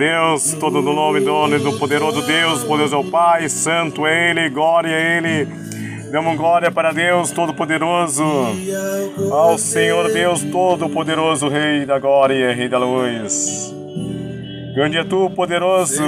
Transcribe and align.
Deus, 0.00 0.54
todo 0.54 0.80
no 0.80 0.94
nome 0.94 1.20
do, 1.20 1.58
do 1.58 1.78
poderoso 1.78 2.22
Deus, 2.22 2.64
poderoso 2.64 2.94
é 2.94 2.98
o 2.98 3.04
Pai, 3.04 3.46
santo 3.50 4.06
é 4.06 4.30
Ele, 4.30 4.48
glória 4.48 4.96
a 4.96 4.98
Ele. 4.98 5.46
Damos 6.10 6.38
glória 6.38 6.70
para 6.70 6.90
Deus 6.90 7.30
Todo-Poderoso, 7.30 8.24
ao 9.30 9.58
Senhor 9.58 10.10
Deus 10.10 10.42
Todo-Poderoso, 10.42 11.48
Rei 11.48 11.84
da 11.84 11.98
glória, 11.98 12.54
Rei 12.54 12.66
da 12.66 12.78
luz. 12.78 13.74
Grande 14.74 14.96
é 14.96 15.04
Tu, 15.04 15.28
poderoso. 15.36 16.02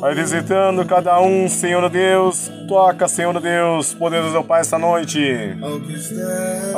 Vai 0.00 0.14
visitando 0.14 0.86
cada 0.86 1.20
um, 1.20 1.50
Senhor 1.50 1.86
Deus. 1.90 2.50
Toca, 2.66 3.08
Senhor 3.08 3.38
Deus, 3.40 3.92
poderoso 3.92 4.36
é 4.36 4.38
o 4.38 4.44
Pai, 4.44 4.62
esta 4.62 4.78
noite. 4.78 5.20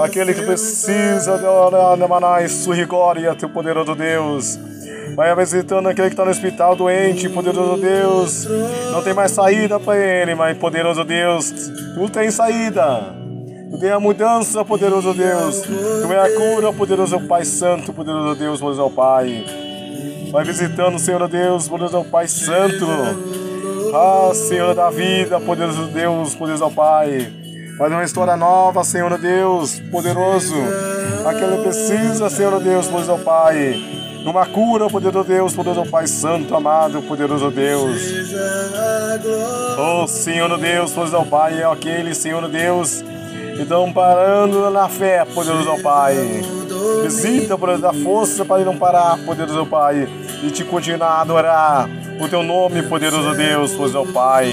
Aquele 0.02 0.34
que 0.34 0.42
precisa 0.42 1.38
de 1.38 1.44
orar, 1.44 1.96
Namanai, 1.96 2.48
sua 2.48 2.84
glória, 2.84 3.36
Teu 3.36 3.48
poderoso 3.48 3.94
Deus. 3.94 4.58
Vai 5.14 5.34
visitando 5.34 5.89
aquele 5.89 6.08
que 6.08 6.14
está 6.14 6.25
no 6.25 6.30
hospital 6.30 6.77
doente, 6.77 7.28
poderoso 7.28 7.80
Deus. 7.80 8.47
Não 8.92 9.03
tem 9.03 9.14
mais 9.14 9.33
saída 9.33 9.78
para 9.78 9.97
ele, 9.97 10.34
mas 10.34 10.56
poderoso 10.56 11.05
Deus, 11.05 11.53
tu 11.94 12.08
tem 12.08 12.30
saída. 12.30 13.14
Tu 13.70 13.78
tem 13.78 13.91
a 13.91 14.00
mudança, 14.00 14.64
poderoso 14.64 15.14
Deus. 15.14 15.62
Tu 15.62 16.12
é 16.12 16.20
a 16.20 16.34
cura, 16.34 16.72
poderoso 16.72 17.20
Pai 17.20 17.44
Santo, 17.44 17.92
poderoso 17.92 18.34
Deus, 18.34 18.61
poderoso 18.61 18.91
Pai. 18.91 19.44
Vai 20.31 20.44
visitando, 20.44 20.98
Senhor 20.98 21.27
Deus, 21.28 21.69
poderoso 21.69 22.05
Pai 22.05 22.27
Santo. 22.27 22.86
Ah, 23.94 24.33
Senhor 24.34 24.75
da 24.75 24.91
vida, 24.91 25.41
poderoso 25.41 25.86
Deus, 25.86 26.34
poderoso 26.34 26.70
Pai. 26.70 27.33
Faz 27.78 27.92
uma 27.92 28.05
história 28.05 28.36
nova, 28.36 28.84
Senhor 28.84 29.16
Deus, 29.19 29.81
poderoso. 29.91 30.55
Aquele 31.27 31.62
precisa, 31.62 32.28
Senhor 32.28 32.61
Deus, 32.61 32.86
poderoso 32.86 33.25
Pai 33.25 33.99
numa 34.24 34.46
cura, 34.46 34.88
poderoso 34.88 35.26
Deus, 35.26 35.54
poderoso 35.54 35.90
Pai 35.90 36.06
Santo, 36.06 36.54
amado, 36.54 37.02
poderoso 37.02 37.50
Deus. 37.50 38.00
Oh, 39.78 40.06
Senhor 40.06 40.56
Deus, 40.58 40.92
poderoso 40.92 41.26
Pai, 41.26 41.60
é 41.60 41.64
aquele, 41.64 42.14
Senhor 42.14 42.46
Deus, 42.48 43.02
que 43.56 43.62
estão 43.62 43.92
parando 43.92 44.70
na 44.70 44.88
fé, 44.88 45.24
poderoso 45.24 45.82
Pai. 45.82 46.16
Visita, 47.02 47.56
poderoso, 47.56 47.82
da 47.82 47.92
força 47.92 48.44
para 48.44 48.64
não 48.64 48.76
parar, 48.76 49.18
poderoso 49.24 49.66
Pai, 49.66 50.08
e 50.42 50.50
te 50.50 50.64
continuar 50.64 51.08
a 51.08 51.20
adorar 51.22 51.88
o 52.20 52.28
teu 52.28 52.42
nome, 52.42 52.82
poderoso 52.82 53.34
Deus, 53.34 53.72
poderoso 53.72 54.12
Pai. 54.12 54.52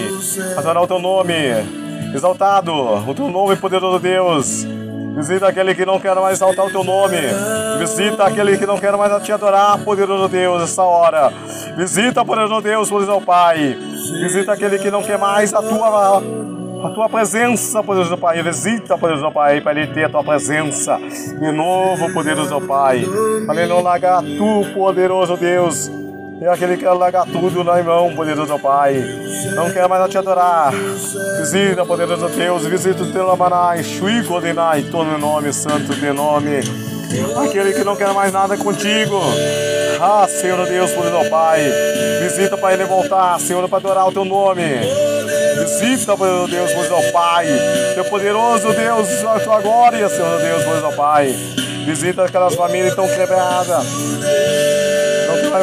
Adorar 0.56 0.84
o 0.84 0.88
teu 0.88 1.00
nome, 1.00 1.34
exaltado, 2.16 2.72
o 2.74 3.14
teu 3.14 3.30
nome, 3.30 3.56
poderoso 3.58 4.00
Deus. 4.00 4.66
Visita 5.18 5.48
aquele 5.48 5.74
que 5.74 5.84
não 5.84 6.00
quer 6.00 6.14
mais 6.14 6.38
exaltar 6.38 6.68
o 6.68 6.70
teu 6.70 6.84
nome. 6.84 7.18
Visita 7.80 8.24
aquele 8.24 8.56
que 8.56 8.68
não 8.68 8.78
quer 8.78 8.96
mais 8.96 9.24
te 9.24 9.32
adorar, 9.32 9.80
poderoso 9.80 10.28
Deus, 10.28 10.62
essa 10.62 10.84
hora. 10.84 11.34
Visita, 11.76 12.24
poderoso 12.24 12.62
Deus, 12.62 12.88
poderoso 12.88 13.26
Pai. 13.26 13.76
Visita 14.22 14.54
aquele 14.54 14.78
que 14.78 14.92
não 14.92 15.02
quer 15.02 15.18
mais 15.18 15.56
a 15.56 15.62
tua, 15.64 16.18
a 16.84 16.90
tua 16.92 17.10
presença, 17.10 17.82
poderoso 17.82 18.16
Pai. 18.16 18.44
Visita, 18.44 18.96
poderoso 18.96 19.32
Pai, 19.32 19.60
para 19.60 19.82
ele 19.82 19.92
ter 19.92 20.04
a 20.04 20.10
tua 20.10 20.24
presença 20.24 21.00
de 21.00 21.52
novo, 21.52 22.14
poderoso 22.14 22.62
Pai. 22.62 23.04
Para 23.48 23.64
ele 23.64 23.74
não 23.74 23.82
largar 23.82 24.22
tu, 24.22 24.72
poderoso 24.76 25.36
Deus. 25.36 25.90
É 26.40 26.48
aquele 26.48 26.78
que 26.78 26.86
largar 26.86 27.26
tudo 27.26 27.64
na 27.64 27.82
mão, 27.82 28.16
poderoso 28.16 28.60
Pai. 28.60 29.04
Não 29.56 29.72
quer 29.72 29.88
mais 29.88 30.08
te 30.10 30.20
adorar. 30.20 30.72
Visita, 31.40 31.84
poderoso 31.84 32.30
Deus. 32.30 32.66
Visita 32.68 33.02
o 33.02 33.12
teu 33.12 33.26
Lamanai. 33.26 33.84
Shui 33.84 34.22
Godinai. 34.22 34.84
Todo 34.84 35.18
nome 35.18 35.52
santo 35.52 35.96
de 35.96 36.12
nome. 36.14 36.60
Aquele 37.44 37.74
que 37.74 37.84
não 37.84 37.96
quer 37.96 38.14
mais 38.14 38.32
nada 38.32 38.56
contigo. 38.56 39.20
Ah, 40.00 40.28
Senhor 40.28 40.64
Deus, 40.68 40.92
poderoso 40.92 41.28
Pai. 41.30 41.60
Visita 42.22 42.56
para 42.56 42.74
ele 42.76 42.86
voltar, 42.86 43.40
Senhor, 43.40 43.68
para 43.68 43.80
adorar 43.80 44.08
o 44.08 44.12
teu 44.12 44.24
nome. 44.24 44.64
Visita, 45.60 46.16
poderoso 46.16 46.52
Deus, 46.52 46.72
poderoso 46.72 47.12
Pai. 47.12 47.48
Teu 47.96 48.06
poderoso 48.06 48.74
Deus, 48.74 49.26
a 49.26 49.40
tua 49.40 49.60
glória, 49.60 50.08
Senhor 50.08 50.40
Deus, 50.40 50.64
poderoso 50.64 50.96
Pai. 50.96 51.36
Visita 51.84 52.26
aquelas 52.26 52.54
famílias 52.54 52.94
tão 52.94 53.08
quebradas 53.08 53.86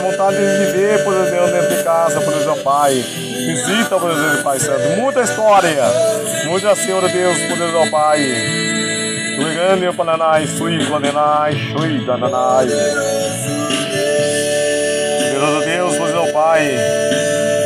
vontade 0.01 0.37
de 0.37 0.67
viver, 0.67 1.05
por 1.05 1.15
Deus, 1.15 1.51
dentro 1.51 1.77
de 1.77 1.83
casa, 1.83 2.21
por 2.21 2.33
Deus, 2.33 2.63
Pai. 2.63 2.95
Visita, 2.95 3.99
por 3.99 4.15
Deus, 4.15 4.43
Pai 4.43 4.59
Santo. 4.59 4.97
Muita 4.97 5.23
história. 5.23 5.85
Muita 6.47 6.75
Senhor 6.75 7.09
Deus, 7.09 7.39
por 7.49 7.57
Deus, 7.57 7.91
Pai. 7.91 8.21
Ligando 9.39 9.91
o 9.91 9.95
Pananai, 9.95 10.47
Sui, 10.47 10.79
Pananai, 10.89 11.53
Sui, 11.73 12.05
Dananai. 12.07 12.67
Poderoso 15.23 15.65
Deus, 15.65 15.97
poderoso 15.97 16.33
Pai. 16.33 16.71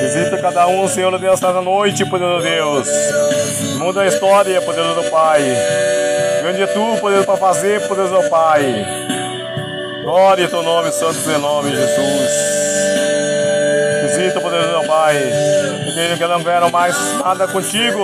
Visita 0.03 0.39
cada 0.39 0.67
um, 0.67 0.89
Senhor 0.89 1.17
Deus, 1.19 1.41
nessa 1.41 1.61
noite, 1.61 2.05
poderoso 2.07 2.43
Deus. 2.43 2.89
Muda 3.79 4.03
a 4.03 4.07
história, 4.07 4.61
poderoso 4.63 5.11
Pai. 5.11 5.43
Grande 6.41 6.63
é 6.63 6.67
tu, 6.67 6.97
poderoso 7.01 7.27
para 7.27 7.37
fazer, 7.37 7.87
poderoso 7.87 8.29
Pai. 8.31 9.18
Glória 10.09 10.47
ao 10.47 10.51
teu 10.51 10.63
nome, 10.63 10.91
santo 10.91 11.39
nome, 11.39 11.71
Jesus. 11.71 12.31
Visita, 14.05 14.41
poderoso 14.41 14.71
meu 14.71 14.87
Pai. 14.87 15.19
Entende 15.87 16.17
que 16.17 16.27
não 16.27 16.43
quero 16.43 16.73
mais 16.73 16.97
nada 17.19 17.47
contigo. 17.47 17.99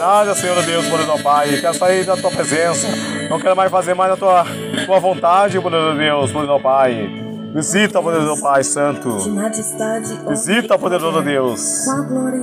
Nada, 0.00 0.34
Senhor 0.34 0.60
Deus, 0.64 0.88
poderoso 0.88 1.22
Pai. 1.22 1.56
Quero 1.60 1.74
sair 1.74 2.04
da 2.04 2.16
tua 2.16 2.32
presença. 2.32 2.88
Não 3.30 3.38
quero 3.38 3.54
mais 3.54 3.70
fazer 3.70 3.94
mais 3.94 4.14
a 4.14 4.16
tua, 4.16 4.44
tua 4.84 4.98
vontade, 4.98 5.60
poderoso 5.60 5.96
Deus, 5.96 6.32
poderoso 6.32 6.60
Pai. 6.60 7.08
Visita, 7.54 8.02
poderoso 8.02 8.42
Pai 8.42 8.64
Santo. 8.64 9.18
Visita, 10.28 10.76
poderoso 10.76 11.22
Deus. 11.22 11.84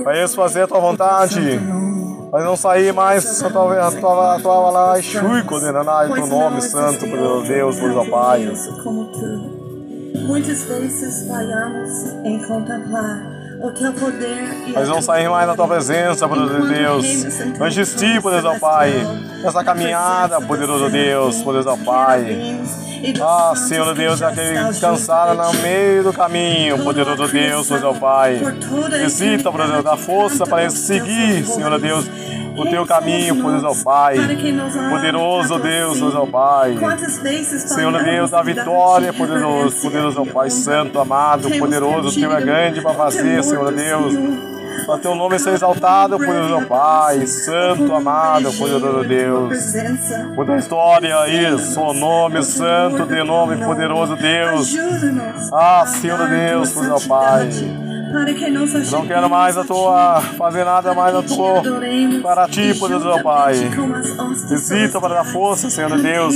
Para 0.02 0.24
isso 0.24 0.34
fazer 0.34 0.62
a 0.62 0.66
tua 0.66 0.80
vontade. 0.80 1.60
Mas 2.32 2.44
não 2.44 2.56
sair 2.56 2.92
mais 2.92 3.42
a 3.42 3.50
tua, 3.50 3.88
a 3.88 3.90
tua, 3.90 4.36
a 4.36 4.40
tua 4.40 4.70
lá, 4.70 4.94
condenanai, 5.46 6.12
teu 6.12 6.26
nome 6.26 6.62
santo, 6.62 7.00
poderoso 7.00 7.48
Deus, 7.48 7.76
poderoso 7.76 8.10
Pai. 8.10 8.52
Muitas 10.26 10.62
vezes 10.64 11.26
falhamos 11.26 11.90
em 12.24 12.38
contemplar 12.46 13.40
o 13.62 13.70
teu 13.72 13.92
poder 13.92 14.72
Mas 14.72 14.88
não 14.88 15.02
sair 15.02 15.28
mais 15.28 15.46
da 15.46 15.54
tua 15.54 15.68
presença, 15.68 16.28
poderoso 16.28 16.68
Deus. 16.68 17.24
Não 17.58 17.68
desistir, 17.68 18.22
poderoso 18.22 18.60
Pai. 18.60 18.92
Nessa 19.42 19.64
caminhada, 19.64 20.40
poderoso 20.40 20.88
Deus, 20.88 21.42
poderoso 21.42 21.76
Pai. 21.84 22.60
Ah, 23.22 23.54
Senhor 23.56 23.94
Deus, 23.94 24.20
aquele 24.22 24.58
cansado 24.78 25.34
no 25.34 25.62
meio 25.62 26.02
do 26.04 26.12
caminho, 26.12 26.82
poderoso 26.84 27.26
Deus, 27.28 27.68
poderoso 27.68 27.98
Pai. 28.00 28.40
Visita, 29.04 29.50
poderoso, 29.50 29.82
dá 29.82 29.96
força 29.96 30.46
para 30.46 30.68
seguir, 30.70 31.44
Senhor 31.46 31.78
Deus, 31.78 32.06
o 32.56 32.66
teu 32.68 32.84
caminho, 32.86 33.36
poderoso 33.40 33.82
Pai. 33.84 34.16
Poderoso 34.90 35.58
Deus, 35.58 35.98
poderoso 35.98 36.26
Pai. 36.26 36.76
Senhor 37.74 38.04
Deus, 38.04 38.34
a 38.34 38.42
vitória, 38.42 39.12
poderoso, 39.12 39.76
poderoso 39.80 40.26
Pai 40.26 40.50
Santo, 40.50 40.98
amado, 40.98 41.48
poderoso, 41.58 42.18
teu 42.20 42.32
é 42.32 42.40
grande 42.40 42.80
para 42.82 42.94
fazer, 42.94 43.42
Senhor 43.42 43.72
Deus. 43.72 44.59
Para 44.86 44.98
teu 44.98 45.14
nome 45.14 45.38
ser 45.38 45.54
exaltado, 45.54 46.18
poderoso 46.18 46.66
Pai, 46.66 47.26
Santo, 47.26 47.94
amado, 47.94 48.52
poderoso 48.52 49.08
Deus. 49.08 49.74
Muda 50.34 50.56
história, 50.56 51.28
isso, 51.28 51.80
o 51.80 51.92
nome 51.92 52.42
santo, 52.42 53.06
de 53.06 53.22
nome 53.22 53.56
poderoso 53.64 54.16
Deus. 54.16 54.74
Ah, 55.52 55.84
Senhor 55.86 56.28
Deus, 56.28 56.72
poderoso 56.72 57.08
Pai. 57.08 57.48
Não 58.90 59.06
quero 59.06 59.30
mais 59.30 59.56
a 59.56 59.62
tua, 59.64 60.20
fazer 60.36 60.64
nada 60.64 60.92
mais 60.92 61.14
a 61.14 61.22
tua, 61.22 61.62
para 62.22 62.48
ti, 62.48 62.74
poderoso 62.74 63.22
Pai. 63.22 63.54
Visita 64.48 65.00
para 65.00 65.14
dar 65.14 65.24
força, 65.24 65.70
Senhor 65.70 65.96
Deus, 66.00 66.34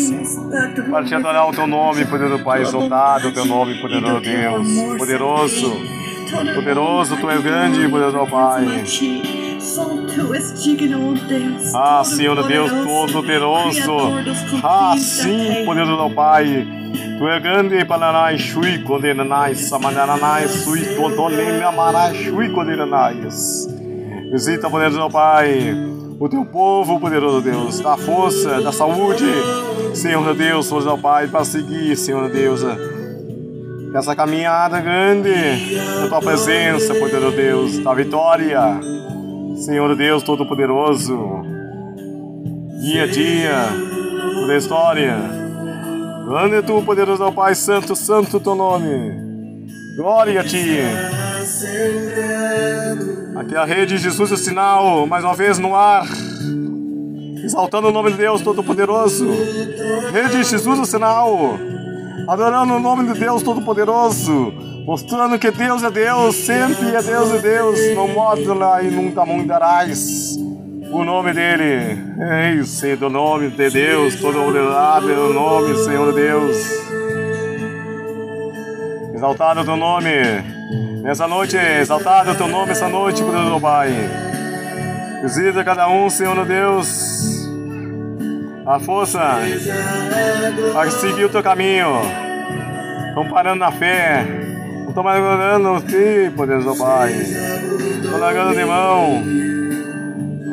para 0.88 1.04
te 1.04 1.14
adorar 1.14 1.48
o 1.48 1.52
teu 1.52 1.66
nome, 1.66 2.04
poderoso 2.04 2.44
Pai, 2.44 2.62
exaltado 2.62 3.28
o 3.28 3.32
teu 3.32 3.44
nome, 3.44 3.80
poderoso 3.80 4.20
Deus, 4.20 4.98
poderoso, 4.98 6.03
poderoso, 6.54 7.16
tu 7.16 7.30
és 7.30 7.42
grande, 7.42 7.88
poderoso 7.88 8.26
Pai. 8.26 8.84
Ah, 11.74 12.02
Senhor 12.04 12.46
Deus 12.46 12.70
Todo-Poderoso. 12.70 13.96
Ah, 14.62 14.94
sim, 14.98 15.64
poderoso 15.64 16.14
Pai. 16.14 16.66
Tu 17.18 17.28
é 17.28 17.40
grande, 17.40 17.84
Pananai, 17.84 18.38
Shui, 18.38 18.78
Condenanai, 18.82 19.54
Samananai, 19.54 20.48
Sui, 20.48 20.94
Todonem, 20.94 21.62
Amarai, 21.62 22.14
Shui, 22.14 22.50
Condenanai. 22.50 23.28
Visita, 24.30 24.68
poderoso 24.68 25.08
Pai, 25.10 25.74
o 26.18 26.28
teu 26.28 26.44
povo, 26.44 27.00
poderoso 27.00 27.40
Deus, 27.40 27.80
da 27.80 27.96
força, 27.96 28.60
da 28.60 28.72
saúde, 28.72 29.26
Senhor 29.94 30.34
Deus, 30.34 30.68
poderoso 30.68 31.00
Pai, 31.00 31.26
para 31.26 31.44
seguir, 31.44 31.96
Senhor 31.96 32.28
Deus, 32.30 32.62
essa 33.98 34.16
caminhada 34.16 34.80
grande, 34.80 35.30
na 36.00 36.08
tua 36.08 36.20
presença, 36.20 36.94
poderoso 36.94 37.36
Deus, 37.36 37.78
da 37.78 37.94
vitória. 37.94 38.60
Senhor 39.64 39.94
Deus 39.94 40.22
Todo-Poderoso. 40.24 41.42
dia 42.80 43.04
a 43.04 43.06
dia, 43.06 43.54
toda 44.34 44.52
a 44.52 44.56
história. 44.56 45.16
Grande 46.26 46.56
é 46.56 46.62
tu, 46.62 46.82
poderoso 46.82 47.22
ao 47.22 47.32
Pai, 47.32 47.54
santo, 47.54 47.94
santo 47.94 48.40
teu 48.40 48.56
nome. 48.56 49.14
Glória 49.96 50.40
a 50.40 50.44
ti. 50.44 50.80
Aqui 53.36 53.54
é 53.54 53.58
a 53.58 53.64
rede 53.64 53.96
Jesus 53.96 54.32
o 54.32 54.36
sinal, 54.36 55.06
mais 55.06 55.22
uma 55.22 55.34
vez 55.34 55.60
no 55.60 55.72
ar. 55.72 56.04
Exaltando 57.44 57.88
o 57.88 57.92
nome 57.92 58.10
de 58.10 58.16
Deus 58.16 58.42
Todo-Poderoso. 58.42 59.28
Rede 60.12 60.42
Jesus 60.42 60.80
o 60.80 60.84
sinal. 60.84 61.58
Adorando 62.28 62.74
o 62.74 62.80
nome 62.80 63.12
de 63.12 63.18
Deus 63.18 63.42
Todo-Poderoso. 63.42 64.52
Mostrando 64.86 65.38
que 65.38 65.50
Deus 65.50 65.82
é 65.82 65.90
Deus, 65.90 66.34
sempre 66.36 66.94
é 66.94 67.02
Deus 67.02 67.34
e 67.34 67.38
Deus. 67.38 67.78
Não 67.94 68.08
modula 68.08 68.82
e 68.82 68.90
nunca 68.90 69.24
mudarás 69.24 70.36
o 70.94 71.04
nome 71.04 71.32
dele. 71.32 71.98
Ei, 72.46 72.64
Senhor, 72.64 72.96
do 72.96 73.10
nome 73.10 73.50
de 73.50 73.68
Deus, 73.68 74.14
todo 74.20 74.40
ordenado 74.40 75.10
é 75.10 75.18
o 75.18 75.32
nome, 75.32 75.76
Senhor 75.78 76.12
Deus. 76.12 76.56
Exaltado 79.12 79.60
o 79.60 79.64
teu 79.64 79.76
nome 79.76 80.10
nessa 81.02 81.26
noite, 81.26 81.56
exaltado 81.56 82.30
o 82.30 82.34
teu 82.34 82.46
nome 82.46 82.70
essa 82.70 82.88
noite, 82.88 83.22
meu 83.22 83.60
Pai. 83.60 83.90
Visita 85.22 85.64
cada 85.64 85.88
um, 85.88 86.08
Senhor 86.08 86.44
Deus, 86.44 86.86
a 88.66 88.80
força 88.80 89.20
a 90.78 90.90
seguir 90.90 91.24
o 91.24 91.28
teu 91.28 91.42
caminho. 91.42 92.00
Estão 93.08 93.28
parando 93.28 93.60
na 93.60 93.70
fé, 93.70 94.26
estão 94.88 95.02
mais 95.02 95.22
adorando 95.22 95.84
Ti, 95.86 96.32
poderoso 96.34 96.76
Pai. 96.76 97.12
Estão 97.12 98.18
largando 98.18 98.54
de 98.54 98.64
mão. 98.64 99.22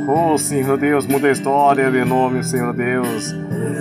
Oh, 0.08 0.38
Senhor 0.38 0.78
Deus, 0.78 1.06
muda 1.06 1.28
a 1.28 1.32
história 1.32 1.90
de 1.90 2.04
nome, 2.04 2.44
Senhor 2.44 2.74
Deus. 2.74 3.34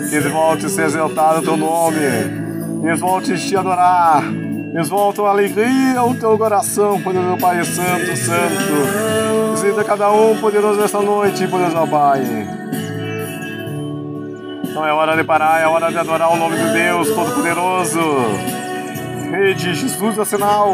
Que 0.08 0.16
eles 0.16 0.30
voltem 0.30 0.66
a 0.66 0.68
ser 0.68 0.84
exaltado 0.84 1.40
o 1.40 1.42
teu 1.42 1.56
nome. 1.56 1.98
Que 2.80 2.86
eles 2.86 3.00
voltem 3.00 3.34
a 3.34 3.38
te 3.38 3.56
adorar. 3.56 4.22
Eles 4.72 4.88
voltem 4.88 5.24
a 5.24 5.28
alegria 5.28 5.98
ao 5.98 6.14
teu 6.14 6.38
coração, 6.38 7.00
poderoso 7.00 7.36
Pai 7.38 7.64
Santo, 7.64 8.16
Santo. 8.16 9.54
Visita 9.54 9.82
cada 9.82 10.12
um, 10.12 10.38
poderoso, 10.38 10.80
nesta 10.80 11.00
noite, 11.02 11.48
poderoso 11.48 11.86
Pai. 11.88 12.22
Então 14.70 14.86
é 14.86 14.92
hora 14.92 15.16
de 15.16 15.24
parar, 15.24 15.60
é 15.60 15.66
hora 15.66 15.90
de 15.90 15.98
adorar 15.98 16.32
o 16.32 16.36
nome 16.36 16.56
de 16.56 16.72
Deus 16.72 17.08
Todo-Poderoso. 17.08 18.00
Rei 19.32 19.52
de 19.54 19.74
Jesus 19.74 20.16
é 20.16 20.24
sinal. 20.24 20.72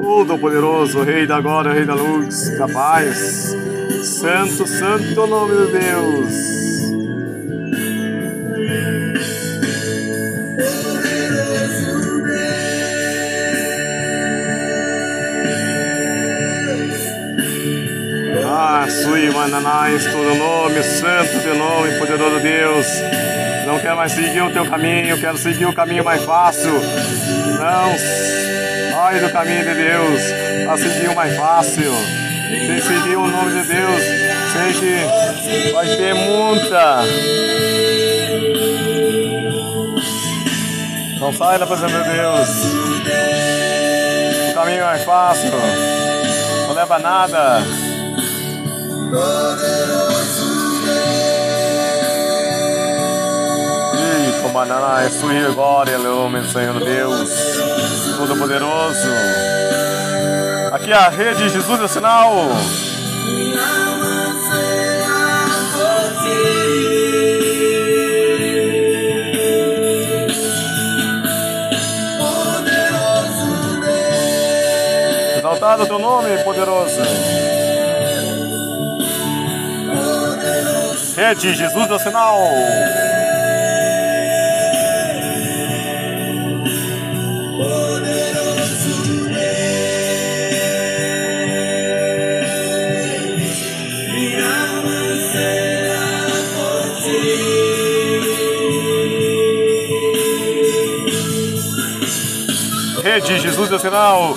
Todo-Poderoso, 0.00 1.02
Rei 1.02 1.26
da 1.26 1.38
glória, 1.42 1.72
Rei 1.72 1.84
da 1.84 1.94
luz, 1.94 2.58
da 2.58 2.66
paz. 2.66 3.54
Santo, 4.02 4.66
santo 4.66 5.26
nome 5.26 5.66
de 5.66 5.72
Deus. 5.72 6.63
Ah, 18.76 18.90
Sui 18.90 19.30
Mananais, 19.30 20.04
todo 20.06 20.34
nome, 20.34 20.82
santo 20.82 21.40
teu 21.44 21.54
nome, 21.54 21.96
poderoso 21.96 22.40
Deus. 22.40 22.86
Não 23.68 23.78
quero 23.78 23.96
mais 23.96 24.10
seguir 24.10 24.42
o 24.42 24.50
teu 24.50 24.68
caminho, 24.68 25.16
quero 25.20 25.38
seguir 25.38 25.66
o 25.66 25.72
caminho 25.72 26.02
mais 26.02 26.24
fácil. 26.24 26.72
Não 26.72 27.96
sai 28.90 29.20
do 29.20 29.30
caminho 29.30 29.64
de 29.64 29.74
Deus, 29.74 30.20
a 30.68 30.76
seguir 30.76 31.08
o 31.08 31.14
mais 31.14 31.36
fácil. 31.36 31.92
Se 31.94 32.80
seguir 32.80 33.14
o 33.14 33.28
nome 33.28 33.62
de 33.62 33.68
Deus, 33.68 34.02
sei 34.52 34.72
que 34.72 35.72
vai 35.72 35.86
ter 35.86 36.14
muita. 36.14 37.04
Não 41.20 41.32
sai 41.32 41.58
da 41.60 41.66
presença 41.66 42.02
de 42.02 42.10
Deus. 42.10 42.48
O 44.50 44.54
caminho 44.54 44.80
é 44.80 44.84
mais 44.84 45.04
fácil, 45.04 45.52
não 46.66 46.74
leva 46.74 46.98
nada. 46.98 47.83
Comandará 54.42 55.02
é 55.02 55.10
sua 55.10 55.52
glória, 55.52 55.98
homem, 55.98 56.46
Senhor 56.48 56.78
Deus, 56.78 57.30
Todo-Poderoso. 58.16 59.08
Aqui 60.72 60.92
é 60.92 60.94
a 60.94 61.08
rede 61.08 61.48
Jesus 61.48 61.80
é 61.80 61.84
o 61.84 61.88
sinal. 61.88 62.32
Exaltado 75.38 75.82
o 75.82 75.86
teu 75.86 75.98
nome, 75.98 76.38
poderoso. 76.44 77.00
Rede 81.16 81.54
Jesus 81.54 81.88
é 81.88 81.94
o 81.94 81.98
sinal. 82.00 82.38
Rede 103.04 103.38
Jesus 103.38 103.70
é 103.70 103.74
o 103.76 103.78
sinal, 103.78 104.34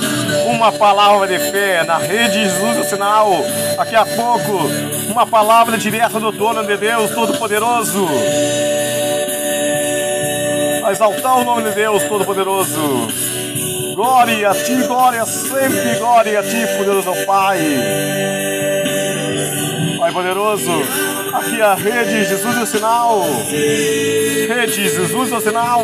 uma 0.57 0.71
palavra 0.71 1.27
de 1.27 1.37
fé 1.51 1.83
na 1.83 1.97
rede 1.97 2.41
Jesus 2.41 2.77
o 2.79 2.83
sinal. 2.83 3.29
Daqui 3.77 3.95
a 3.95 4.03
pouco, 4.05 4.67
uma 5.07 5.25
palavra 5.25 5.77
direta 5.77 6.19
do 6.19 6.31
trono 6.33 6.65
de 6.65 6.75
Deus 6.75 7.11
Todo-Poderoso. 7.11 8.07
A 10.83 10.91
exaltar 10.91 11.37
o 11.37 11.43
nome 11.43 11.61
de 11.63 11.75
Deus 11.75 12.03
Todo-Poderoso. 12.03 13.07
Glória 13.93 14.49
a 14.49 14.55
ti, 14.55 14.75
glória 14.87 15.25
sempre, 15.25 15.95
glória 15.99 16.39
a 16.39 16.43
ti, 16.43 16.67
poderoso 16.77 17.13
Pai. 17.25 17.59
Pai 19.99 20.11
poderoso, 20.11 20.71
aqui 21.33 21.61
a 21.61 21.75
rede 21.75 22.25
Jesus 22.25 22.57
o 22.57 22.65
sinal. 22.65 23.21
Rede 23.49 24.89
Jesus 24.89 25.31
o 25.31 25.41
sinal. 25.41 25.83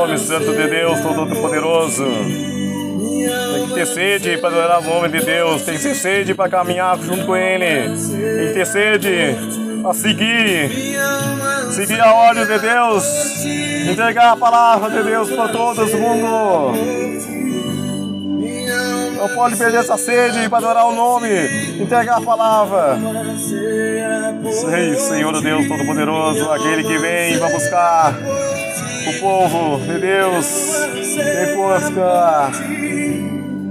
Nome, 0.00 0.18
Santo 0.18 0.52
de 0.52 0.66
Deus, 0.68 1.00
Todo-Poderoso. 1.00 2.04
Tem 2.04 3.68
que 3.68 3.74
ter 3.74 3.86
sede 3.86 4.38
para 4.38 4.48
adorar 4.48 4.80
o 4.80 4.84
nome 4.84 5.08
de 5.08 5.24
Deus, 5.24 5.62
tem 5.62 5.76
que 5.76 5.82
ter 5.82 5.94
sede 5.94 6.34
para 6.34 6.48
caminhar 6.48 6.98
junto 6.98 7.26
com 7.26 7.36
Ele, 7.36 7.88
tem 7.88 8.48
que 8.48 8.54
ter 8.54 8.66
sede 8.66 9.36
para 9.82 9.92
seguir, 9.92 10.70
seguir 11.70 12.00
a 12.00 12.14
ordem 12.14 12.46
de 12.46 12.58
Deus, 12.58 13.04
entregar 13.90 14.32
a 14.32 14.36
palavra 14.36 14.90
de 14.90 15.02
Deus 15.02 15.30
para 15.30 15.48
todo 15.48 15.86
mundo. 15.86 17.10
Não 19.16 19.28
pode 19.34 19.56
perder 19.56 19.80
essa 19.80 19.98
sede 19.98 20.48
para 20.48 20.58
adorar 20.58 20.86
o 20.86 20.94
nome, 20.94 21.28
entregar 21.78 22.16
a 22.16 22.20
palavra. 22.22 22.98
Sei, 24.50 24.94
Senhor 24.94 25.42
Deus 25.42 25.68
Todo-Poderoso, 25.68 26.50
aquele 26.50 26.84
que 26.84 26.96
vem 26.96 27.38
para 27.38 27.50
buscar 27.50 28.14
o 28.14 28.29
povo 29.20 29.78
de 29.84 29.98
Deus 29.98 30.46
em 30.96 31.56
busca. 31.56 32.50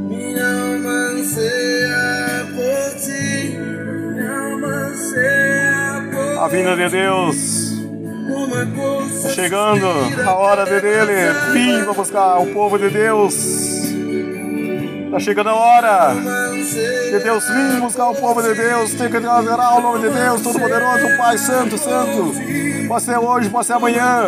Minha 0.08 0.46
alma 0.46 0.92
anseia 1.14 2.48
por 2.56 3.00
ti, 3.00 3.58
minha 3.58 4.32
alma 4.32 4.68
anseia 4.68 6.10
por 6.12 6.44
A 6.44 6.48
vinda 6.48 6.76
de 6.76 6.90
Deus 6.90 7.70
Está 9.12 9.30
chegando 9.30 9.88
a 10.26 10.36
hora 10.36 10.66
de 10.66 10.80
dele. 10.80 11.34
Vim 11.54 11.84
para 11.84 11.94
buscar 11.94 12.40
o 12.40 12.48
povo 12.48 12.78
de 12.78 12.90
Deus. 12.90 13.34
Está 15.06 15.20
chegando 15.20 15.50
a 15.50 15.56
hora 15.56 16.16
de 17.12 17.20
Deus 17.20 17.44
vir 17.48 17.80
buscar 17.80 18.10
o 18.10 18.16
povo 18.16 18.42
de 18.42 18.54
Deus. 18.54 18.94
Tem 18.94 19.10
que 19.10 19.18
adorar 19.18 19.78
o 19.78 19.82
nome 19.82 20.08
de 20.08 20.14
Deus, 20.14 20.42
Todo-Poderoso, 20.42 21.18
Pai 21.18 21.38
Santo, 21.38 21.78
Santo. 21.78 22.34
Pode 22.88 23.04
ser 23.04 23.18
hoje, 23.18 23.50
pode 23.50 23.68
ser 23.68 23.74
amanhã, 23.74 24.24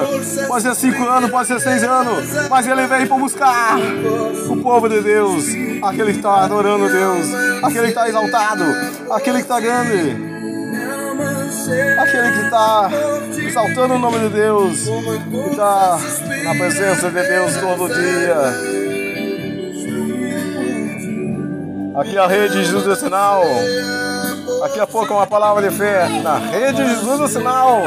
pode 0.47 0.61
ser 0.63 0.75
cinco 0.75 1.03
anos, 1.03 1.31
pode 1.31 1.47
ser 1.47 1.59
seis 1.59 1.83
anos. 1.83 2.49
Mas 2.49 2.67
ele 2.67 2.85
vem 2.87 3.07
para 3.07 3.17
buscar 3.17 3.77
o 4.49 4.57
povo 4.57 4.87
de 4.87 5.01
Deus. 5.01 5.45
Aquele 5.81 6.11
que 6.11 6.17
está 6.17 6.43
adorando 6.43 6.89
Deus. 6.89 7.27
Aquele 7.63 7.83
que 7.83 7.89
está 7.89 8.07
exaltado. 8.07 8.63
Aquele 9.11 9.37
que 9.37 9.43
está 9.43 9.59
grande. 9.59 10.31
Aquele 11.99 12.31
que 12.31 12.45
está 12.45 12.89
exaltando 13.37 13.95
o 13.95 13.99
nome 13.99 14.19
de 14.19 14.29
Deus, 14.29 14.79
que 14.83 15.49
está 15.51 15.99
na 16.43 16.55
presença 16.55 17.09
de 17.09 17.21
Deus 17.23 17.57
todo 17.57 17.87
dia. 17.87 18.80
Aqui 21.95 22.17
a 22.17 22.25
rede 22.25 22.63
Jesus 22.63 22.87
é 22.87 22.95
sinal. 22.95 23.43
Daqui 24.61 24.79
a 24.79 24.87
pouco 24.87 25.13
uma 25.13 25.27
palavra 25.27 25.69
de 25.69 25.75
fé. 25.75 26.07
Na 26.23 26.37
rede 26.37 26.87
Jesus 26.87 27.19
é 27.19 27.27
sinal. 27.27 27.81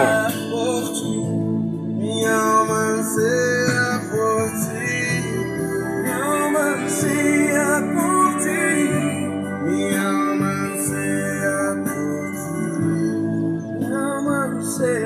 Minha 1.97 2.35
alma 2.35 2.75
anseia 2.75 4.01
por 4.11 4.51
ti. 4.61 5.23
Minha 6.03 6.25
alma 6.25 6.61
anseia 6.85 7.83
por 7.95 8.39
ti. 8.43 8.65
Minha 9.65 10.03
alma 10.03 10.51
anseia 10.75 11.59
por 11.85 12.25
ti. 12.43 12.61
Minha 13.79 13.99
alma 13.99 14.37
anseia 14.47 15.04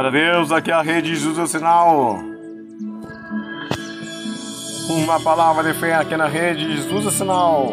Glória 0.00 0.18
a 0.18 0.32
Deus, 0.32 0.50
aqui 0.50 0.72
a 0.72 0.80
rede 0.80 1.14
Jesus 1.14 1.38
é 1.38 1.46
sinal. 1.46 2.20
Uma 4.88 5.20
palavra 5.20 5.62
de 5.62 5.78
fé 5.78 5.94
aqui 5.94 6.16
na 6.16 6.26
rede 6.26 6.74
Jesus 6.74 7.06
é 7.06 7.10
sinal. 7.10 7.70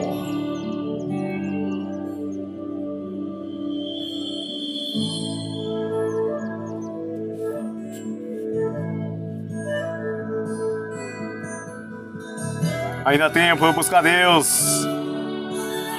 Ainda 13.06 13.28
há 13.28 13.30
tempo 13.30 13.66
de 13.66 13.74
buscar 13.74 14.04
Deus. 14.04 14.86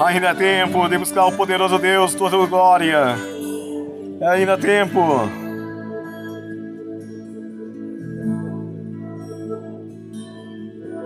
Ainda 0.04 0.32
há 0.32 0.34
tempo 0.34 0.86
de 0.90 0.98
buscar 0.98 1.24
o 1.24 1.32
poderoso 1.32 1.78
Deus, 1.78 2.14
toda 2.14 2.36
glória. 2.46 3.16
Ainda 4.20 4.52
há 4.52 4.58
tempo. 4.58 5.47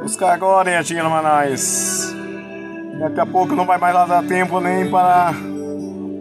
Buscar 0.02 0.32
agora, 0.32 0.80
Atinha 0.80 1.04
Manais. 1.04 2.12
Daqui 2.99 3.21
a 3.21 3.26
pouco 3.26 3.54
não 3.54 3.64
vai 3.64 3.78
mais 3.78 3.94
lá 3.94 4.04
dar 4.04 4.25
tempo 4.25 4.59
nem 4.61 4.90
para 4.90 5.32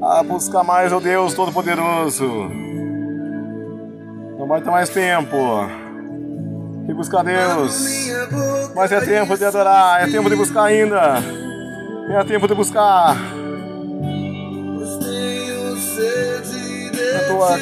a 0.03 0.23
buscar 0.23 0.63
mais 0.63 0.93
o 0.93 0.99
Deus 0.99 1.33
Todo-Poderoso. 1.33 2.27
Não 4.37 4.47
vai 4.47 4.61
ter 4.61 4.69
mais 4.69 4.87
tempo 4.89 5.35
de 6.85 6.93
buscar 6.93 7.23
Deus. 7.23 8.07
Mas 8.75 8.91
é 8.91 9.01
tempo 9.01 9.35
de 9.35 9.45
adorar, 9.45 10.07
é 10.07 10.11
tempo 10.11 10.29
de 10.29 10.35
buscar 10.35 10.65
ainda. 10.65 11.15
É 12.11 12.23
tempo 12.23 12.47
de 12.47 12.53
buscar 12.53 13.15
a 17.15 17.27
tua, 17.27 17.57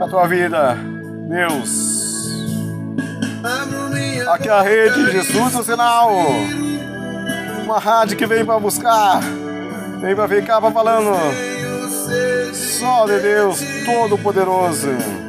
a 0.00 0.08
tua 0.08 0.26
vida, 0.28 0.76
Deus. 1.28 1.94
Aqui 4.28 4.48
é 4.48 4.52
a 4.52 4.62
rede 4.62 5.12
Jesus 5.12 5.54
o 5.54 5.62
sinal. 5.62 6.10
Uma 7.62 7.78
rádio 7.78 8.16
que 8.16 8.26
vem 8.26 8.44
para 8.44 8.58
buscar, 8.58 9.20
vem 10.00 10.14
para 10.14 10.28
ficar 10.28 10.60
pra 10.60 10.70
falando. 10.70 11.14
Só 12.54 13.06
de 13.06 13.18
Deus 13.20 13.60
Todo-Poderoso. 13.84 15.23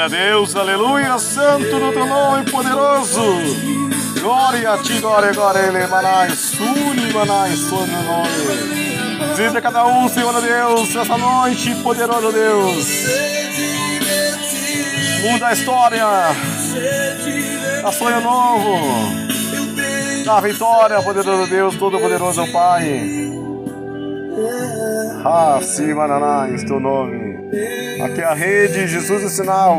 Glória 0.00 0.04
a 0.04 0.08
Deus, 0.30 0.56
aleluia, 0.56 1.18
santo 1.18 1.78
no 1.78 1.92
teu 1.92 2.06
nome 2.06 2.50
poderoso. 2.50 3.20
Glória 4.18 4.72
a 4.72 4.78
ti, 4.78 4.98
glória, 4.98 5.30
glória, 5.30 5.58
ele, 5.58 5.86
manai, 5.88 6.30
suni, 6.30 7.12
manai, 7.12 7.54
suni, 7.54 7.92
nome. 8.04 9.34
Visita 9.36 9.60
cada 9.60 9.84
um, 9.84 10.08
Senhor 10.08 10.40
Deus, 10.40 10.96
essa 10.96 11.18
noite, 11.18 11.74
poderoso 11.82 12.32
Deus. 12.32 12.86
Muda 15.22 15.48
a 15.48 15.52
história, 15.52 16.06
dá 17.82 17.92
sonho 17.92 18.22
novo, 18.22 18.80
dá 20.24 20.40
vitória, 20.40 21.02
poderoso 21.02 21.46
Deus, 21.46 21.76
todo-poderoso 21.76 22.46
Pai. 22.50 23.39
Ah, 25.24 25.60
sim, 25.62 25.92
mananás, 25.92 26.62
teu 26.64 26.78
nome. 26.78 27.50
Aqui 28.00 28.20
é 28.20 28.24
a 28.24 28.34
rede 28.34 28.86
Jesus 28.86 29.24
é 29.24 29.28
sinal. 29.28 29.78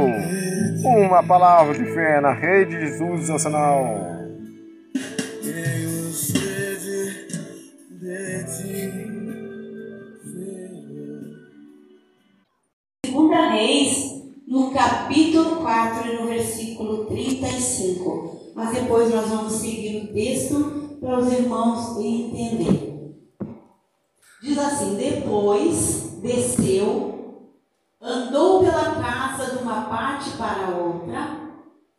Uma 0.84 1.24
palavra 1.24 1.74
de 1.74 1.86
fé 1.94 2.20
na 2.20 2.34
rede 2.34 2.80
Jesus 2.80 3.30
é 3.30 3.40
sinal. 3.40 4.12
Segunda 13.06 13.50
Reis, 13.52 14.24
no 14.48 14.72
capítulo 14.72 15.58
4 15.58 16.12
e 16.12 16.18
no 16.18 16.28
versículo 16.28 17.06
35. 17.06 18.52
Mas 18.54 18.74
depois 18.74 19.10
nós 19.14 19.28
vamos 19.30 19.54
seguir 19.54 20.04
o 20.04 20.14
texto 20.14 20.98
para 21.00 21.20
os 21.20 21.32
irmãos 21.32 21.98
entenderem. 21.98 22.91
Diz 24.42 24.58
assim: 24.58 24.96
Depois 24.96 26.18
desceu, 26.22 27.52
andou 28.02 28.62
pela 28.62 28.96
casa 28.96 29.52
de 29.52 29.62
uma 29.62 29.82
parte 29.84 30.32
para 30.32 30.76
outra, 30.76 31.38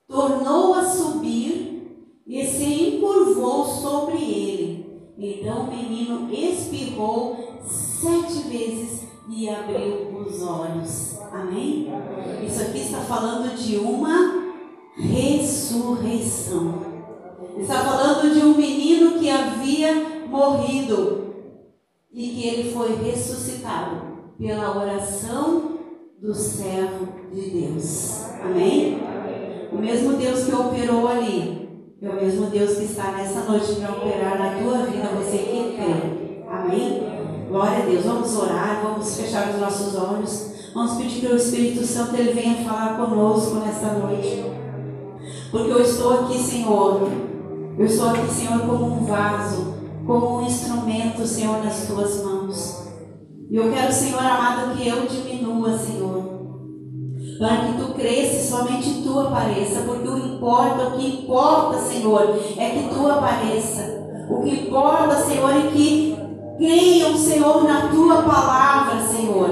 tornou 0.08 0.74
a 0.74 0.84
subir 0.84 2.18
e 2.26 2.44
se 2.44 2.96
encurvou 2.96 3.64
sobre 3.64 4.16
ele. 4.16 4.82
Então 5.16 5.64
o 5.64 5.70
menino 5.70 6.32
espirrou 6.32 7.60
sete 7.64 8.48
vezes 8.48 9.04
e 9.28 9.48
abriu 9.48 10.18
os 10.18 10.42
olhos. 10.42 11.18
Amém? 11.32 11.92
Isso 12.44 12.60
aqui 12.60 12.80
está 12.80 12.98
falando 12.98 13.54
de 13.56 13.76
uma 13.76 14.52
ressurreição. 14.96 16.90
Está 17.56 17.84
falando 17.84 18.34
de 18.34 18.40
um 18.40 18.56
menino 18.56 19.18
que 19.20 19.30
havia 19.30 20.26
morrido 20.28 21.21
e 22.12 22.28
que 22.28 22.46
ele 22.46 22.72
foi 22.72 22.94
ressuscitado 22.96 24.12
pela 24.38 24.76
oração 24.76 25.78
do 26.20 26.34
servo 26.34 27.08
de 27.32 27.50
Deus. 27.50 28.24
Amém? 28.42 29.00
O 29.72 29.76
mesmo 29.76 30.14
Deus 30.14 30.44
que 30.44 30.54
operou 30.54 31.08
ali 31.08 31.62
é 32.02 32.08
o 32.08 32.14
mesmo 32.14 32.46
Deus 32.46 32.76
que 32.78 32.84
está 32.84 33.12
nessa 33.12 33.40
noite 33.44 33.76
para 33.76 33.92
operar 33.92 34.36
na 34.36 34.60
tua 34.60 34.78
vida, 34.86 35.08
você 35.16 35.38
que 35.38 35.76
crê. 35.76 36.44
Amém? 36.50 37.02
Glória 37.48 37.78
a 37.78 37.86
Deus. 37.86 38.04
Vamos 38.04 38.36
orar, 38.36 38.80
vamos 38.82 39.16
fechar 39.16 39.50
os 39.50 39.60
nossos 39.60 39.94
olhos. 39.94 40.52
Vamos 40.74 40.96
pedir 40.96 41.20
que 41.20 41.32
o 41.32 41.36
Espírito 41.36 41.84
Santo 41.86 42.16
ele 42.16 42.32
venha 42.32 42.64
falar 42.64 42.96
conosco 42.96 43.56
nesta 43.56 43.92
noite. 43.92 44.44
Porque 45.50 45.70
eu 45.70 45.80
estou 45.80 46.24
aqui, 46.24 46.38
Senhor. 46.38 47.08
Eu 47.78 47.86
estou 47.86 48.08
aqui, 48.08 48.28
Senhor, 48.32 48.60
como 48.60 48.86
um 48.86 49.04
vaso, 49.04 49.74
como 50.06 50.38
um 50.38 50.46
instrumento, 50.46 51.26
Senhor, 51.26 51.64
nas 51.64 51.86
tuas 51.86 52.24
mãos. 52.24 52.82
E 53.50 53.56
eu 53.56 53.70
quero, 53.70 53.92
Senhor 53.92 54.20
amado, 54.20 54.76
que 54.76 54.88
eu 54.88 55.06
diminua, 55.06 55.76
Senhor. 55.76 56.32
para 57.38 57.56
que 57.56 57.72
tu 57.78 57.94
cresça, 57.94 58.56
somente 58.56 59.02
tu 59.02 59.18
apareça, 59.18 59.82
porque 59.82 60.08
o 60.08 60.18
importa, 60.18 60.88
o 60.88 60.98
que 60.98 61.22
importa, 61.22 61.78
Senhor, 61.78 62.38
é 62.56 62.70
que 62.70 62.94
tu 62.94 63.08
apareça. 63.08 64.02
O 64.30 64.42
que 64.42 64.66
importa, 64.66 65.16
Senhor, 65.16 65.50
é 65.50 65.70
que 65.70 66.16
creiam, 66.56 67.16
Senhor, 67.16 67.64
na 67.64 67.88
tua 67.88 68.22
palavra, 68.22 69.02
Senhor. 69.02 69.48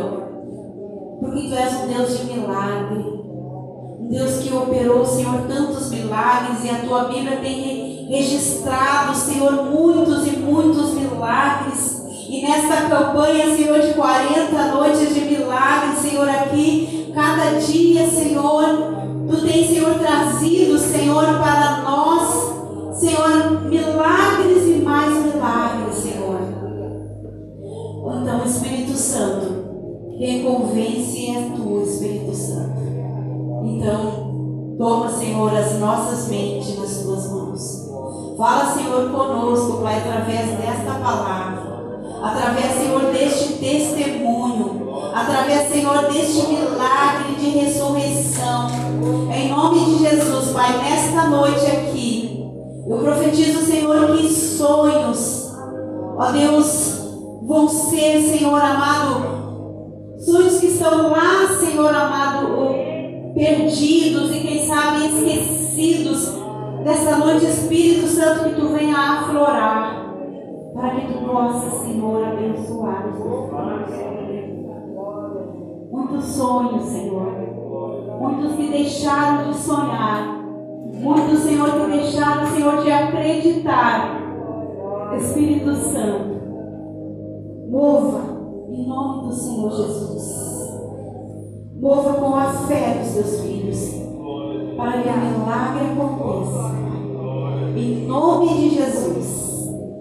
Porque 1.20 1.48
tu 1.48 1.54
és 1.54 1.74
um 1.74 1.86
Deus 1.88 2.18
de 2.18 2.24
milagre. 2.32 3.04
Um 4.00 4.08
Deus 4.08 4.38
que 4.38 4.54
operou, 4.54 5.04
Senhor, 5.04 5.42
tantos 5.48 5.90
milagres 5.90 6.64
e 6.64 6.70
a 6.70 6.80
tua 6.80 7.04
Bíblia 7.04 7.38
tem 7.38 7.79
registrado, 8.10 9.14
Senhor, 9.14 9.52
muitos 9.66 10.26
e 10.26 10.30
muitos 10.30 10.94
milagres. 10.94 12.02
E 12.28 12.42
nesta 12.42 12.88
campanha, 12.88 13.56
Senhor, 13.56 13.80
de 13.80 13.94
40 13.94 14.64
noites 14.74 15.14
de 15.14 15.20
milagres, 15.20 15.98
Senhor, 16.00 16.28
aqui, 16.28 17.12
cada 17.14 17.58
dia, 17.60 18.08
Senhor, 18.08 18.64
Tu 19.28 19.46
tens, 19.46 19.68
Senhor, 19.68 19.94
trazido, 19.94 20.76
Senhor, 20.76 21.24
para 21.38 21.82
nós, 21.82 22.98
Senhor, 22.98 23.62
milagres 23.68 24.66
e 24.66 24.82
mais 24.82 25.14
milagres, 25.24 25.94
Senhor. 25.94 26.40
Então, 28.22 28.44
Espírito 28.44 28.96
Santo, 28.96 30.16
quem 30.18 30.42
convence 30.42 31.30
é 31.30 31.50
Tu, 31.56 31.82
Espírito 31.82 32.34
Santo. 32.34 32.80
Então, 33.66 34.74
toma, 34.76 35.08
Senhor, 35.10 35.56
as 35.56 35.78
nossas 35.78 36.28
mentes 36.28 36.76
nas 36.76 37.02
Tuas 37.02 37.30
mãos. 37.30 37.89
Fala, 38.40 38.72
Senhor, 38.72 39.10
conosco, 39.10 39.82
Pai, 39.82 39.98
através 39.98 40.46
desta 40.56 40.94
palavra 40.94 41.70
através, 42.22 42.72
Senhor, 42.72 43.02
deste 43.12 43.52
testemunho, 43.58 45.10
através, 45.14 45.70
Senhor, 45.70 46.10
deste 46.10 46.46
milagre 46.46 47.34
de 47.38 47.50
ressurreição. 47.50 48.68
Em 49.30 49.50
nome 49.50 49.84
de 49.84 49.98
Jesus, 49.98 50.52
Pai, 50.52 50.78
nesta 50.78 51.26
noite 51.26 51.66
aqui, 51.66 52.42
eu 52.88 52.98
profetizo, 52.98 53.60
Senhor, 53.60 54.16
que 54.16 54.26
sonhos, 54.32 55.52
ó 56.16 56.32
Deus, 56.32 56.98
vão 57.42 57.68
ser, 57.68 58.22
Senhor 58.22 58.58
amado, 58.58 60.16
sonhos 60.18 60.60
que 60.60 60.66
estão 60.68 61.10
lá, 61.10 61.46
Senhor 61.58 61.94
amado, 61.94 62.70
perdidos 63.34 64.34
e 64.34 64.40
quem 64.40 64.66
sabe 64.66 65.06
esquecidos. 65.06 66.39
Dessa 66.84 67.18
noite, 67.18 67.44
Espírito 67.44 68.06
Santo, 68.06 68.44
que 68.44 68.60
tu 68.60 68.68
venha 68.68 68.96
aflorar 68.96 70.14
para 70.74 70.90
que 70.90 71.12
tu 71.12 71.24
possas, 71.26 71.82
Senhor, 71.82 72.24
abençoar 72.24 73.06
os 73.08 73.18
teus 73.18 73.50
filhos. 73.50 74.70
Muitos 75.90 76.24
sonhos, 76.24 76.82
Senhor. 76.84 77.26
Muitos 78.20 78.54
que 78.54 78.68
deixaram 78.68 79.50
de 79.50 79.56
sonhar. 79.58 80.40
Muitos, 80.94 81.40
Senhor, 81.40 81.70
que 81.70 81.90
deixaram, 81.90 82.46
Senhor, 82.46 82.82
de 82.82 82.92
acreditar. 82.92 84.20
Espírito 85.16 85.74
Santo, 85.74 86.40
mova 87.68 88.20
em 88.70 88.86
nome 88.86 89.28
do 89.28 89.32
Senhor 89.34 89.70
Jesus. 89.70 90.50
Mova 91.80 92.12
com 92.14 92.36
a 92.36 92.44
fé 92.44 93.00
dos 93.02 93.14
teus 93.14 93.40
filhos. 93.40 94.00
Para 94.76 95.02
que 95.02 95.08
a 95.08 95.12
milagre 95.70 95.92
aconteça. 95.92 96.70
Em 97.76 98.06
nome 98.06 98.48
de 98.48 98.70
Jesus. 98.76 99.40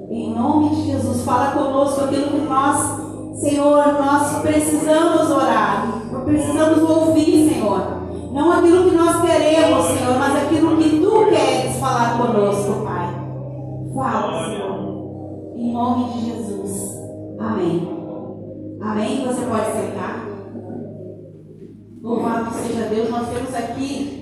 Em 0.10 0.34
nome 0.34 0.70
de 0.76 0.92
Jesus, 0.92 1.22
fala 1.22 1.52
conosco 1.52 2.02
aquilo 2.02 2.32
que 2.32 2.42
nós, 2.42 3.40
Senhor, 3.40 3.94
nós 3.94 4.42
precisamos 4.42 5.30
orar, 5.30 6.02
precisamos 6.26 6.90
ouvir, 6.90 7.50
Senhor. 7.50 8.00
Não 8.32 8.52
aquilo 8.52 8.90
que 8.90 8.96
nós 8.96 9.22
queremos, 9.22 9.86
Senhor, 9.86 10.18
mas 10.18 10.36
aquilo 10.44 10.78
que 10.78 11.00
Tu 11.00 11.26
queres 11.30 11.78
falar 11.78 12.18
conosco, 12.18 12.84
Pai. 12.84 13.16
Fala, 13.94 14.46
Senhor. 14.46 15.54
Em 15.56 15.74
nome 15.74 16.14
de 16.14 16.26
Jesus. 16.26 16.98
Amém. 17.40 17.88
Amém? 18.82 19.26
Você 19.28 19.46
pode 19.46 19.66
sentar. 19.66 20.26
Louvado 22.02 22.52
seja 22.54 22.86
Deus. 22.86 23.10
Nós 23.10 23.28
temos 23.30 23.54
aqui 23.54 24.19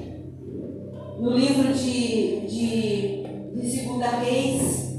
no 1.27 1.37
livro 1.37 1.73
de, 1.73 2.39
de, 2.47 3.23
de 3.53 3.69
Segunda 3.69 4.07
Reis, 4.07 4.95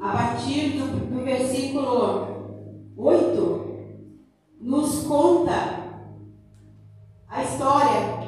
a 0.00 0.08
partir 0.10 0.70
do, 0.70 1.14
do 1.14 1.24
versículo 1.24 2.92
8, 2.96 3.66
nos 4.60 5.04
conta 5.04 5.52
a 7.28 7.44
história, 7.44 8.18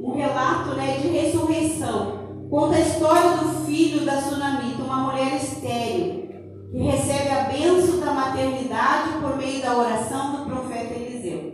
um 0.00 0.16
relato 0.16 0.74
né, 0.74 0.98
de 0.98 1.06
ressurreição. 1.06 2.48
Conta 2.50 2.74
a 2.74 2.80
história 2.80 3.36
do 3.36 3.64
filho 3.66 4.04
da 4.04 4.20
Sunamita, 4.20 4.82
uma 4.82 5.12
mulher 5.12 5.36
estéril, 5.36 6.28
que 6.72 6.78
recebe 6.78 7.28
a 7.28 7.44
bênção 7.44 8.00
da 8.00 8.12
maternidade 8.12 9.20
por 9.20 9.36
meio 9.36 9.62
da 9.62 9.78
oração 9.78 10.38
do 10.38 10.50
profeta 10.50 10.94
Eliseu. 10.94 11.52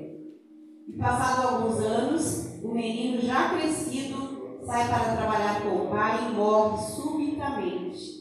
E 0.88 0.96
passado 0.99 1.46
alguns 1.46 1.60
sai 4.71 4.87
para 4.87 5.17
trabalhar 5.17 5.63
com 5.63 5.69
o 5.69 5.87
pai 5.89 6.29
e 6.29 6.35
morre 6.35 6.79
subitamente. 6.79 8.21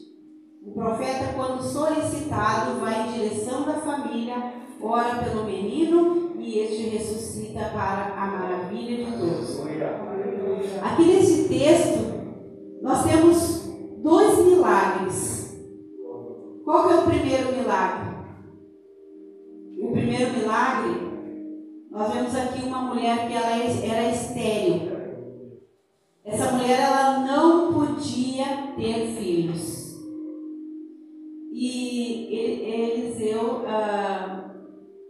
O 0.66 0.72
profeta, 0.72 1.32
quando 1.34 1.62
solicitado, 1.62 2.80
vai 2.80 3.08
em 3.08 3.12
direção 3.12 3.62
da 3.62 3.74
família, 3.74 4.54
ora 4.82 5.22
pelo 5.22 5.44
menino 5.44 6.32
e 6.40 6.58
este 6.58 6.88
ressuscita 6.88 7.70
para 7.72 8.14
a 8.16 8.26
maravilha 8.26 9.04
de 9.04 9.12
todos. 9.12 9.60
Aqui 10.82 11.04
nesse 11.04 11.48
texto, 11.48 12.20
nós 12.82 13.04
temos 13.04 13.68
dois 14.02 14.44
milagres. 14.44 15.56
Qual 16.64 16.88
que 16.88 16.94
é 16.94 16.96
o 16.96 17.02
primeiro 17.04 17.52
milagre? 17.52 18.10
O 19.80 19.92
primeiro 19.92 20.36
milagre, 20.36 21.00
nós 21.92 22.12
vemos 22.12 22.34
aqui 22.34 22.64
uma 22.64 22.82
mulher 22.82 23.28
que 23.28 23.34
ela 23.34 23.56
é, 23.56 23.88
era 23.88 24.10
estéril. 24.10 24.99
Essa 26.30 26.52
mulher 26.52 26.78
ela 26.78 27.18
não 27.26 27.74
podia 27.74 28.72
ter 28.76 29.08
filhos. 29.16 29.98
E 31.52 32.28
Eliseu, 32.32 33.64
ah, 33.66 34.54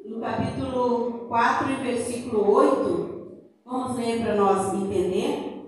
no 0.07 0.19
capítulo 0.19 1.27
4 1.29 1.73
e 1.73 1.75
versículo 1.85 2.51
8, 2.51 3.33
vamos 3.67 3.99
ler 3.99 4.23
para 4.23 4.35
nós 4.35 4.73
entender. 4.73 5.63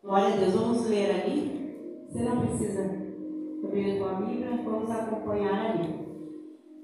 Glória 0.00 0.28
a 0.28 0.36
Deus, 0.36 0.54
vamos 0.54 0.86
ler 0.86 1.10
ali. 1.10 2.06
Você 2.08 2.22
não 2.22 2.46
precisa 2.46 2.82
abrir 3.64 3.96
a 3.96 3.98
tua 3.98 4.14
Bíblia, 4.14 4.62
vamos 4.64 4.90
acompanhar 4.92 5.72
ali. 5.72 6.06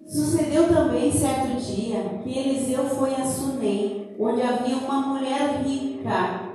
Sucedeu 0.05 0.67
também 0.67 1.13
certo 1.13 1.61
dia 1.61 2.19
que 2.25 2.37
Eliseu 2.37 2.83
foi 2.87 3.15
a 3.15 3.25
Sunem, 3.25 4.17
onde 4.19 4.43
havia 4.43 4.79
uma 4.79 5.01
mulher 5.07 5.63
rica 5.63 6.48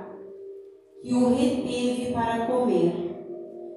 que 1.04 1.12
o 1.12 1.34
reteve 1.34 2.12
para 2.14 2.46
comer. 2.46 3.14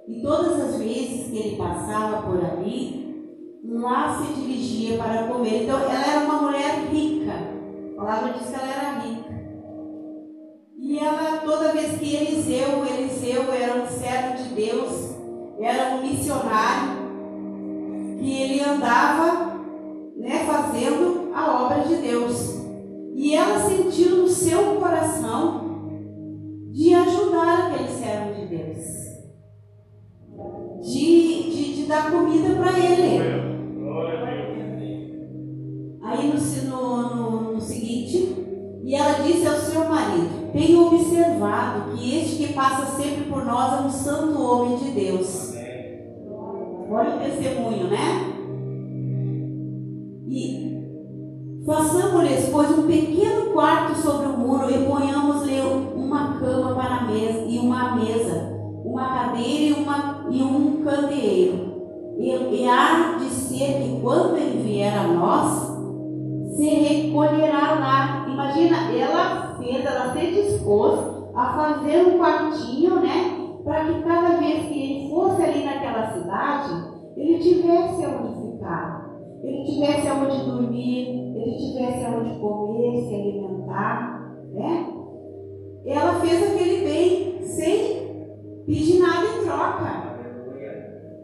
E 0.07 0.21
todas 0.21 0.61
as 0.61 0.77
vezes 0.77 1.29
que 1.29 1.37
ele 1.37 1.57
passava 1.57 2.25
por 2.25 2.41
ali, 2.41 3.59
lá 3.65 4.17
se 4.17 4.33
dirigia 4.33 4.97
para 4.97 5.27
comer. 5.27 5.63
Então, 5.63 5.77
ela 5.77 6.05
era 6.09 6.19
uma 6.21 6.41
mulher 6.43 6.87
rica. 6.89 7.33
A 7.91 7.95
palavra 7.97 8.33
diz 8.33 8.47
que 8.47 8.55
ela 8.55 8.73
era 8.73 8.99
rica. 8.99 9.27
E 10.79 10.97
ela, 10.99 11.41
toda 11.43 11.73
vez 11.73 11.97
que 11.99 12.15
Eliseu, 12.15 12.85
Eliseu 12.85 13.51
era 13.51 13.75
um 13.75 13.87
servo 13.87 14.43
de 14.43 14.55
Deus, 14.55 15.15
era 15.59 15.95
um 15.95 16.07
missionário, 16.07 17.07
que 18.17 18.41
ele 18.41 18.61
andava 18.63 19.57
né, 20.15 20.45
fazendo 20.45 21.31
a 21.33 21.65
obra 21.65 21.81
de 21.81 21.95
Deus. 21.97 22.55
E 23.13 23.35
ela 23.35 23.59
sentiu 23.59 24.17
no 24.17 24.29
seu 24.29 24.75
coração 24.75 25.67
de 26.77 26.93
aquele 27.67 27.89
servo 27.89 28.33
de 28.33 28.45
Deus 28.47 29.07
de, 30.81 31.49
de, 31.51 31.75
de 31.75 31.85
dar 31.85 32.11
comida 32.11 32.55
para 32.55 32.79
ele. 32.79 33.57
Aí 36.03 36.31
no, 36.31 36.69
no, 36.69 37.15
no, 37.15 37.53
no 37.53 37.61
seguinte, 37.61 38.35
e 38.83 38.95
ela 38.95 39.23
disse 39.23 39.47
ao 39.47 39.55
seu 39.55 39.89
marido: 39.89 40.51
Tenho 40.53 40.87
observado 40.87 41.91
que 41.91 42.17
este 42.17 42.47
que 42.47 42.53
passa 42.53 42.85
sempre 42.85 43.25
por 43.25 43.43
nós 43.45 43.73
é 43.73 43.85
um 43.85 43.89
santo 43.89 44.41
homem 44.41 44.77
de 44.77 44.91
Deus. 44.91 45.53
Olha 46.89 47.15
o 47.15 47.19
testemunho, 47.19 47.89
né? 47.89 48.33
E 50.29 51.65
façamos-lhes, 51.65 52.47
pois, 52.49 52.79
um 52.79 52.87
pequeno 52.87 53.51
quarto 53.51 53.99
sobre 53.99 54.27
o 54.27 54.37
muro 54.37 54.69
e 54.69 54.85
ponhamos-lhe 54.85 55.56
e 60.29 60.43
um 60.43 60.83
candeeiro. 60.83 61.67
E, 62.17 62.29
e 62.31 62.67
há 62.67 63.17
de 63.19 63.29
ser 63.29 63.81
que 63.81 63.99
quando 64.01 64.37
ele 64.37 64.63
vier 64.63 64.97
a 64.97 65.07
nós, 65.07 65.77
se 66.55 66.67
recolherá 66.67 67.75
lá. 67.79 68.27
Imagina, 68.27 68.91
ela 68.91 69.55
fez, 69.57 69.85
ela 69.85 70.13
se 70.13 70.31
dispôs 70.31 70.99
a 71.35 71.53
fazer 71.53 72.07
um 72.07 72.17
quartinho, 72.17 72.95
né? 72.95 73.37
Para 73.63 73.85
que 73.85 74.01
cada 74.01 74.37
vez 74.37 74.65
que 74.65 74.79
ele 74.79 75.09
fosse 75.09 75.43
ali 75.43 75.63
naquela 75.63 76.11
cidade, 76.11 76.87
ele 77.15 77.39
tivesse 77.39 78.05
onde 78.05 78.53
ficar, 78.53 79.09
ele 79.43 79.65
tivesse 79.65 80.09
onde 80.09 80.45
dormir, 80.45 81.35
ele 81.35 81.57
tivesse 81.57 82.05
onde 82.07 82.39
comer, 82.39 83.07
se 83.07 83.13
alimentar, 83.13 84.35
né? 84.53 84.87
Ela 85.85 86.19
fez 86.19 86.43
aquele 86.43 86.85
bem 86.85 87.41
sem 87.43 87.97
pedir 88.65 88.99
nada 88.99 89.25
em 89.25 89.45
troca. 89.45 90.06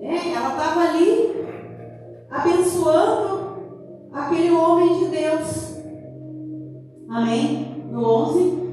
Né? 0.04 0.34
Ela 0.36 0.50
estava 0.50 0.82
ali 0.82 1.34
abençoando 2.30 4.10
aquele 4.12 4.52
homem 4.52 5.00
de 5.00 5.06
Deus. 5.06 5.78
Amém? 7.10 7.86
No 7.90 8.06
11. 8.06 8.64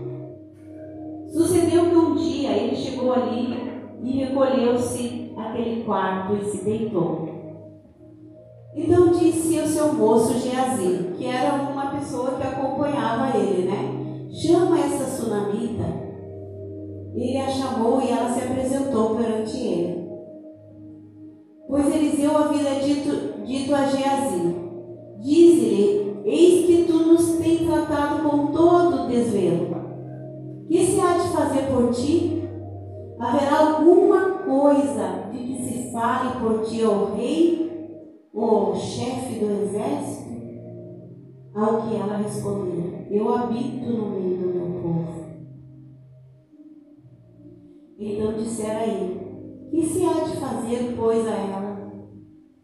Sucedeu 1.32 1.88
que 1.88 1.96
um 1.96 2.16
dia 2.16 2.50
ele 2.50 2.74
chegou 2.74 3.12
ali 3.12 3.56
e 4.02 4.24
recolheu-se 4.24 5.32
àquele 5.36 5.84
quarto 5.84 6.34
e 6.34 6.44
se 6.46 6.64
deitou. 6.64 7.28
Então 8.74 9.12
disse 9.12 9.60
o 9.60 9.68
seu 9.68 9.92
moço 9.92 10.38
Geazi, 10.38 11.12
que 11.16 11.26
era 11.26 11.54
uma 11.54 11.92
pessoa 11.92 12.32
que 12.32 12.42
acompanhava 12.42 13.36
ele, 13.38 13.68
né? 13.68 14.28
Chama 14.32 14.80
essa 14.80 15.04
sunamita. 15.04 15.84
Ele 17.14 17.36
a 17.36 17.48
chamou 17.48 18.00
e 18.00 18.10
ela 18.10 18.30
se 18.30 18.40
apresentou 18.40 19.16
perante 19.16 19.56
ele. 19.56 19.99
Pois 21.70 21.86
Eliseu 21.86 22.36
havia 22.36 22.80
dito, 22.80 23.44
dito 23.44 23.72
a 23.72 23.86
Geazi: 23.86 24.56
Dize-lhe, 25.20 26.20
eis 26.24 26.66
que 26.66 26.84
tu 26.84 26.94
nos 26.94 27.38
tens 27.38 27.60
tratado 27.60 28.28
com 28.28 28.48
todo 28.48 29.06
desvelo. 29.06 29.68
Que 30.66 30.84
se 30.84 31.00
há 31.00 31.16
de 31.16 31.28
fazer 31.28 31.72
por 31.72 31.92
ti? 31.92 32.42
Haverá 33.20 33.76
alguma 33.76 34.30
coisa 34.38 35.30
de 35.30 35.38
que 35.38 35.62
se 35.62 35.92
fale 35.92 36.40
por 36.40 36.62
ti 36.64 36.82
ao 36.82 37.14
rei 37.14 37.70
ou 38.34 38.74
chefe 38.74 39.38
do 39.38 39.62
exército? 39.62 40.28
Ao 41.54 41.82
que 41.82 41.94
ela 41.94 42.16
respondeu: 42.16 43.06
Eu 43.08 43.32
habito 43.32 43.92
no 43.92 44.10
meio 44.10 44.36
do 44.38 44.46
meu 44.48 44.82
povo. 44.82 45.24
Então 47.96 48.32
disseram 48.32 48.80
a 48.80 48.86
ele: 48.86 49.19
Que 49.70 49.86
se 49.86 50.04
há 50.04 50.24
de 50.24 50.36
fazer, 50.36 50.94
pois, 50.96 51.26
a 51.26 51.30
ela? 51.30 51.92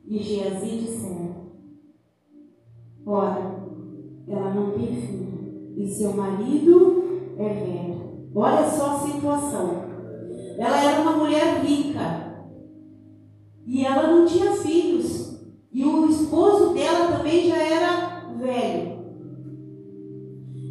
E 0.05 0.19
Geazi 0.19 0.79
disseram: 0.79 1.53
Ora, 3.07 3.64
ela 4.29 4.55
não 4.55 4.73
tem 4.73 4.95
filho, 4.95 5.75
e 5.77 5.88
seu 5.88 6.12
marido 6.14 7.05
é 7.38 7.49
velho. 7.49 8.31
Olha 8.35 8.69
só 8.69 8.97
a 8.97 8.99
situação. 8.99 9.87
Ela 10.59 10.83
era 10.83 11.01
uma 11.03 11.12
mulher 11.12 11.61
rica 11.64 12.27
e 13.66 13.85
ela 13.85 14.09
não 14.09 14.27
tinha 14.27 14.53
filhos. 14.53 15.40
E 15.73 15.85
o 15.85 16.09
esposo 16.09 16.73
dela 16.73 17.16
também 17.16 17.49
já 17.49 17.57
era 17.57 18.31
velho. 18.38 18.97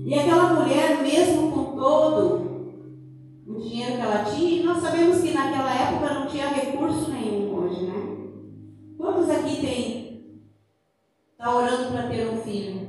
E 0.06 0.14
aquela 0.14 0.54
mulher, 0.54 1.02
mesmo 1.02 1.52
com 1.52 1.76
todo 1.76 2.45
dinheiro 3.70 3.96
que 3.96 4.02
ela 4.02 4.24
tinha, 4.26 4.62
e 4.62 4.64
nós 4.64 4.82
sabemos 4.82 5.22
que 5.22 5.34
naquela 5.34 5.74
época 5.74 6.14
não 6.14 6.28
tinha 6.28 6.50
recurso 6.50 7.12
nenhum 7.12 7.54
hoje, 7.56 7.86
né? 7.86 8.18
Quantos 8.98 9.30
aqui 9.30 9.62
tem 9.62 10.06
está 11.32 11.56
orando 11.56 11.92
para 11.92 12.08
ter 12.10 12.30
um 12.30 12.38
filho? 12.38 12.88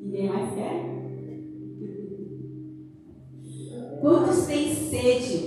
Ninguém 0.00 0.28
mais 0.28 0.54
quer? 0.54 0.86
Quantos 4.00 4.46
têm 4.46 4.74
sede 4.74 5.45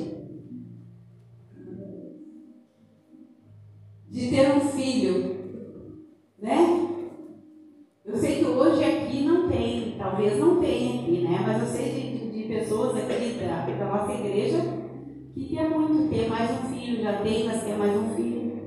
já 17.01 17.13
tem, 17.21 17.45
mas 17.45 17.63
quer 17.63 17.77
mais 17.77 17.95
um 17.95 18.15
filho. 18.15 18.59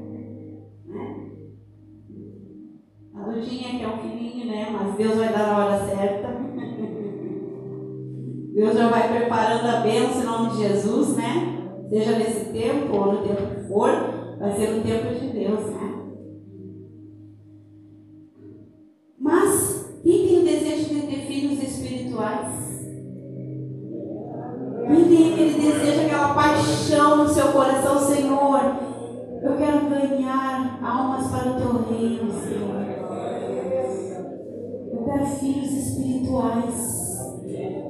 Né? 0.87 1.31
A 3.15 3.21
Dudinha 3.23 3.79
quer 3.79 3.89
um 3.89 3.99
filhinho, 3.99 4.47
né? 4.47 4.69
Mas 4.71 4.97
Deus 4.97 5.17
vai 5.17 5.29
dar 5.33 5.47
na 5.47 5.59
hora 5.59 5.79
certa. 5.85 6.29
Deus 8.55 8.75
já 8.77 8.89
vai 8.89 9.09
preparando 9.09 9.67
a 9.67 9.81
bênção 9.81 10.23
em 10.23 10.25
nome 10.25 10.51
de 10.51 10.69
Jesus, 10.69 11.17
né? 11.17 11.59
Seja 11.89 12.19
nesse 12.19 12.53
tempo 12.53 12.97
ou 12.97 13.13
no 13.13 13.23
tempo 13.23 13.55
que 13.55 13.69
for, 13.69 13.91
vai 14.39 14.53
ser 14.53 14.79
o 14.79 14.83
tempo 14.83 15.15
de 15.15 15.27
Deus, 15.29 15.67
né? 15.67 16.02
Quero 35.13 35.27
filhos 35.27 35.71
espirituais. 35.71 37.03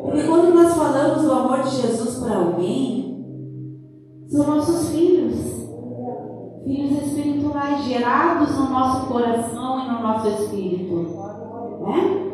Porque 0.02 0.26
quando 0.26 0.54
nós 0.54 0.74
falamos 0.74 1.22
do 1.22 1.32
amor 1.32 1.62
de 1.62 1.70
Jesus 1.70 2.18
para 2.18 2.36
alguém, 2.36 3.24
são 4.28 4.56
nossos 4.56 4.90
filhos. 4.90 5.38
Filhos 6.64 7.02
espirituais 7.06 7.84
gerados 7.84 8.58
no 8.58 8.70
nosso 8.70 9.06
coração 9.06 9.84
e 9.84 9.92
no 9.92 10.02
nosso 10.02 10.28
espírito. 10.28 10.94
Né? 11.82 12.32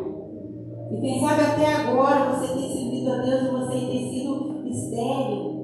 E 0.91 1.01
quem 1.01 1.19
sabe 1.19 1.41
até 1.41 1.73
agora 1.75 2.31
você 2.31 2.53
tem 2.53 2.73
servido 2.73 3.11
a 3.11 3.17
Deus 3.17 3.41
e 3.43 3.51
você 3.51 3.85
tem 3.85 4.09
sido 4.11 4.67
estéreo. 4.67 5.59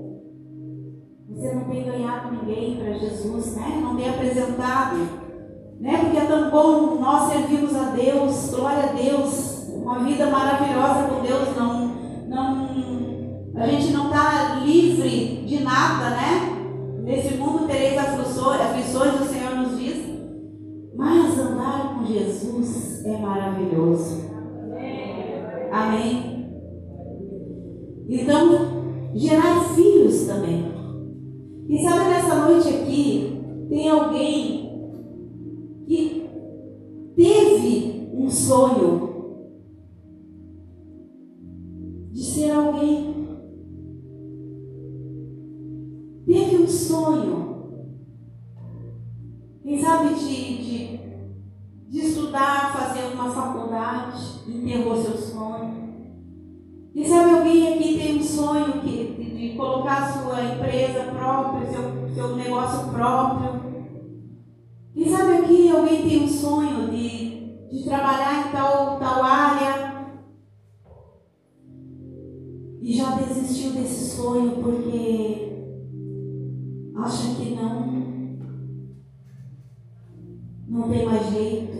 Você 1.29 1.55
não 1.55 1.63
tem 1.65 1.83
ganhado 1.83 2.31
ninguém 2.31 2.77
para 2.77 2.93
Jesus, 2.93 3.55
né? 3.55 3.79
Não 3.81 3.95
tem 3.95 4.09
apresentado. 4.09 5.24
Né? 5.79 5.97
Porque 5.97 6.17
é 6.17 6.25
tão 6.25 6.49
bom 6.49 6.99
nós 6.99 7.31
servirmos 7.31 7.75
a 7.75 7.91
Deus, 7.91 8.49
glória 8.49 8.83
a 8.83 8.93
Deus, 8.93 9.67
uma 9.69 9.99
vida 9.99 10.27
maravilhosa 10.27 11.07
com 11.07 11.21
Deus, 11.21 11.55
não, 11.55 11.95
não, 12.27 12.65
a 13.55 13.67
gente 13.67 13.91
não 13.91 14.05
está 14.05 14.61
livre 14.63 15.43
de 15.45 15.63
nada, 15.63 16.09
né? 16.11 16.55
Nesse 17.03 17.35
mundo 17.35 17.67
tereis 17.67 17.97
aflições, 17.97 18.61
aflições, 18.61 19.21
o 19.21 19.25
Senhor 19.25 19.55
nos 19.55 19.79
diz, 19.79 20.05
mas 20.95 21.39
andar 21.39 21.95
com 21.95 22.05
Jesus 22.05 23.05
é 23.05 23.17
maravilhoso. 23.17 24.25
Amém? 25.71 26.47
Então, 28.07 29.11
gerar 29.13 29.59
filhos 29.75 30.25
também. 30.25 30.71
E 31.67 31.83
sabe, 31.83 32.09
nessa 32.09 32.35
noite 32.35 32.69
aqui, 32.69 33.41
tem 33.69 33.89
alguém 33.89 34.54
sonho 38.45 39.09
de 42.11 42.23
ser 42.23 42.51
alguém. 42.51 43.25
Teve 46.27 46.57
um 46.57 46.67
sonho. 46.67 47.55
Quem 49.63 49.81
sabe 49.81 50.13
de, 50.13 50.57
de, 50.63 50.99
de 51.89 51.99
estudar, 51.99 52.71
fazer 52.77 53.13
uma 53.13 53.31
faculdade, 53.31 54.47
enterrou 54.47 54.95
seu 54.95 55.17
sonho. 55.17 55.95
Quem 56.93 57.03
sabe 57.03 57.31
alguém 57.31 57.73
aqui 57.73 57.97
tem 57.97 58.19
um 58.19 58.23
sonho 58.23 58.81
que, 58.81 59.15
de, 59.17 59.49
de 59.49 59.57
colocar 59.57 60.13
sua 60.13 60.43
empresa 60.43 61.11
própria, 61.17 61.67
seu, 61.67 62.13
seu 62.13 62.35
negócio 62.35 62.91
próprio. 62.91 63.65
Quem 64.93 65.09
sabe 65.09 65.37
aqui 65.37 65.69
alguém 65.69 66.07
tem 66.07 66.23
um 66.23 66.27
sonho 66.27 66.91
de, 66.91 67.34
de 67.71 67.83
trabalhar 67.83 68.47
em 68.47 68.51
tal, 68.51 68.99
tal 68.99 69.23
área 69.23 69.95
e 72.81 72.95
já 72.95 73.15
desistiu 73.15 73.71
desse 73.71 74.15
sonho 74.15 74.61
porque 74.61 75.51
acha 76.95 77.35
que 77.35 77.55
não 77.55 77.95
não 80.67 80.89
tem 80.89 81.05
mais 81.05 81.31
jeito. 81.31 81.74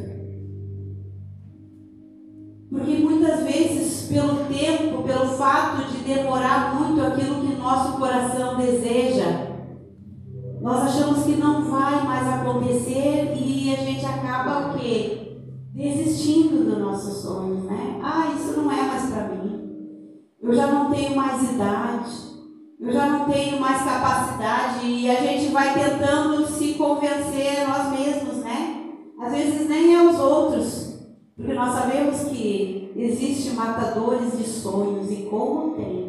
Capacidade 23.86 24.86
e 24.88 25.10
a 25.10 25.22
gente 25.22 25.52
vai 25.52 25.74
tentando 25.74 26.48
se 26.48 26.74
convencer 26.74 27.68
nós 27.68 27.92
mesmos, 27.92 28.38
né? 28.38 28.84
Às 29.22 29.32
vezes 29.32 29.70
nem 29.70 29.96
é 29.96 30.02
os 30.02 30.20
outros, 30.20 31.00
porque 31.38 31.54
nós 31.54 31.74
sabemos 31.74 32.24
que 32.24 32.92
existe 32.96 33.52
matadores 33.52 34.38
de 34.38 34.44
sonhos 34.44 35.12
e 35.12 35.28
como 35.30 35.76
tem. 35.76 36.06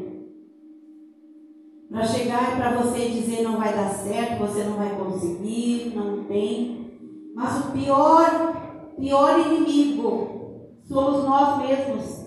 Para 1.90 2.06
chegar 2.06 2.56
para 2.56 2.76
você 2.78 3.08
dizer 3.10 3.42
não 3.42 3.58
vai 3.58 3.74
dar 3.74 3.90
certo, 3.90 4.40
você 4.40 4.64
não 4.64 4.76
vai 4.76 4.96
conseguir, 4.96 5.92
não 5.94 6.24
tem. 6.24 6.90
Mas 7.34 7.66
o 7.66 7.70
pior, 7.72 8.92
pior 8.98 9.38
inimigo 9.38 10.80
somos 10.84 11.24
nós 11.24 11.58
mesmos. 11.58 12.26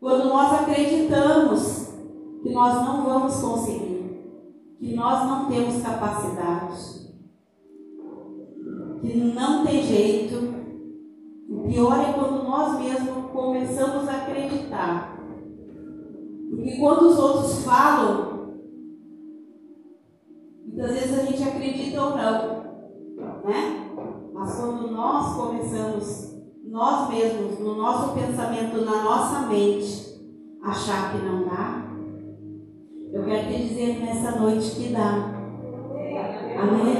Quando 0.00 0.28
nós 0.28 0.60
acreditamos 0.60 1.88
que 2.42 2.50
nós 2.50 2.74
não 2.86 3.04
vamos 3.04 3.36
conseguir, 3.36 3.89
que 4.80 4.94
nós 4.96 5.28
não 5.28 5.44
temos 5.50 5.82
capacidade, 5.82 7.12
que 9.02 9.14
não 9.14 9.64
tem 9.64 9.82
jeito. 9.82 10.54
O 11.50 11.68
pior 11.68 12.00
é 12.00 12.12
quando 12.14 12.44
nós 12.44 12.80
mesmos 12.80 13.30
começamos 13.30 14.08
a 14.08 14.12
acreditar. 14.12 15.18
Porque 16.48 16.78
quando 16.78 17.08
os 17.08 17.18
outros 17.18 17.62
falam, 17.62 18.54
muitas 20.66 20.92
vezes 20.92 21.18
a 21.18 21.22
gente 21.24 21.42
acredita 21.42 22.02
ou 22.02 22.16
não, 22.16 23.44
né? 23.44 23.90
Mas 24.32 24.54
quando 24.54 24.90
nós 24.90 25.36
começamos, 25.36 26.36
nós 26.64 27.10
mesmos, 27.10 27.58
no 27.58 27.76
nosso 27.76 28.14
pensamento, 28.14 28.82
na 28.82 29.04
nossa 29.04 29.40
mente, 29.46 30.18
achar 30.62 31.12
que 31.12 31.18
não 31.18 31.44
dá, 31.44 31.79
eu 33.12 33.24
quero 33.24 33.48
te 33.48 33.68
dizer 33.68 34.00
nessa 34.00 34.38
noite 34.38 34.70
que 34.70 34.92
dá. 34.92 35.34
Amém? 36.58 36.94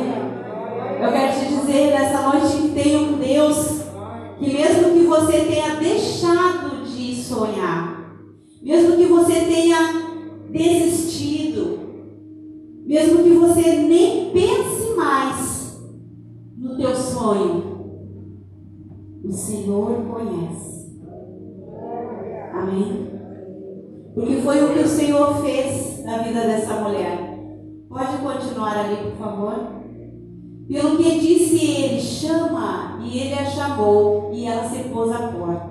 Eu 1.03 1.13
quero 1.13 1.39
te 1.39 1.47
dizer 1.47 1.91
nessa 1.93 2.29
noite 2.29 2.57
que 2.57 2.69
tem 2.83 2.97
um 2.97 3.19
Deus 3.19 3.81
que 4.39 4.53
mesmo 4.53 4.93
que 4.93 5.07
você 5.07 5.45
tenha 5.45 5.77
deixado 5.77 6.85
de 6.85 7.15
sonhar, 7.15 8.17
mesmo 8.61 8.97
que 8.97 9.07
você 9.07 9.41
tenha 9.41 9.79
desistido, 10.51 11.79
mesmo 12.85 13.23
que 13.23 13.31
você 13.31 13.77
nem 13.77 14.31
pense 14.31 14.97
mais 14.97 15.81
no 16.57 16.77
teu 16.77 16.95
sonho, 16.97 17.71
o 19.23 19.33
Senhor 19.33 19.95
conhece. 20.07 21.01
Amém? 22.53 23.11
Porque 24.15 24.37
foi 24.37 24.65
o 24.65 24.73
que 24.75 24.81
o 24.81 24.89
Senhor 24.89 25.41
fez 25.43 25.90
na 26.11 26.19
vida 26.19 26.41
dessa 26.41 26.75
mulher. 26.75 27.39
Pode 27.89 28.19
continuar 28.19 28.77
ali, 28.77 28.97
por 28.97 29.13
favor. 29.13 29.55
Pelo 30.69 30.97
que 30.97 31.21
disse 31.21 31.65
ele, 31.65 32.01
chama, 32.01 32.99
e 33.01 33.19
ele 33.19 33.35
a 33.35 33.45
chamou, 33.45 34.31
e 34.33 34.45
ela 34.45 34.69
se 34.69 34.89
pôs 34.89 35.13
à 35.13 35.29
porta. 35.29 35.71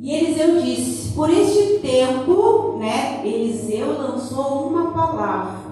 E 0.00 0.12
Eliseu 0.12 0.60
disse: 0.60 1.14
Por 1.14 1.30
este 1.30 1.78
tempo, 1.78 2.78
né, 2.78 3.24
Eliseu 3.24 3.98
lançou 3.98 4.68
uma 4.68 4.90
palavra. 4.90 5.62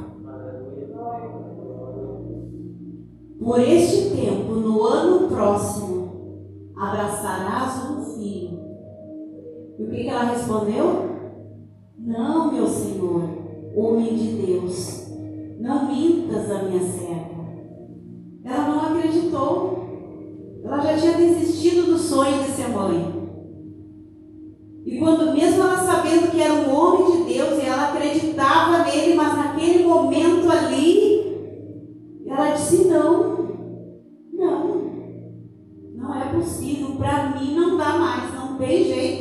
Por 3.40 3.60
este 3.60 4.10
tempo, 4.10 4.52
no 4.52 4.84
ano 4.84 5.28
próximo, 5.28 6.70
abraçarás 6.76 7.90
um 7.90 8.04
filho. 8.14 8.60
E 9.78 9.82
o 9.82 9.90
que, 9.90 10.02
que 10.04 10.08
ela 10.08 10.24
respondeu? 10.24 11.09
Não, 12.02 12.50
meu 12.50 12.66
senhor, 12.66 13.28
homem 13.76 14.16
de 14.16 14.46
Deus, 14.46 15.06
não 15.60 15.86
mintas 15.86 16.50
a 16.50 16.62
minha 16.62 16.80
serva. 16.80 17.44
Ela 18.42 18.68
não 18.68 18.80
acreditou. 18.80 20.60
Ela 20.64 20.80
já 20.80 20.96
tinha 20.96 21.12
desistido 21.18 21.92
do 21.92 21.98
sonho 21.98 22.42
de 22.42 22.50
ser 22.50 22.68
mãe. 22.68 23.20
E 24.86 24.98
quando, 24.98 25.34
mesmo 25.34 25.62
ela 25.62 25.76
sabendo 25.76 26.30
que 26.30 26.40
era 26.40 26.54
um 26.54 26.74
homem 26.74 27.18
de 27.18 27.34
Deus 27.34 27.62
e 27.62 27.66
ela 27.66 27.90
acreditava 27.90 28.84
nele, 28.84 29.14
mas 29.14 29.36
naquele 29.36 29.84
momento 29.84 30.50
ali, 30.50 32.22
ela 32.26 32.52
disse: 32.52 32.86
Não, 32.86 33.46
não, 34.32 34.92
não 35.96 36.14
é 36.14 36.32
possível, 36.32 36.96
para 36.96 37.38
mim 37.38 37.54
não 37.54 37.76
dá 37.76 37.98
mais, 37.98 38.34
não 38.34 38.56
tem 38.56 38.84
jeito. 38.84 39.19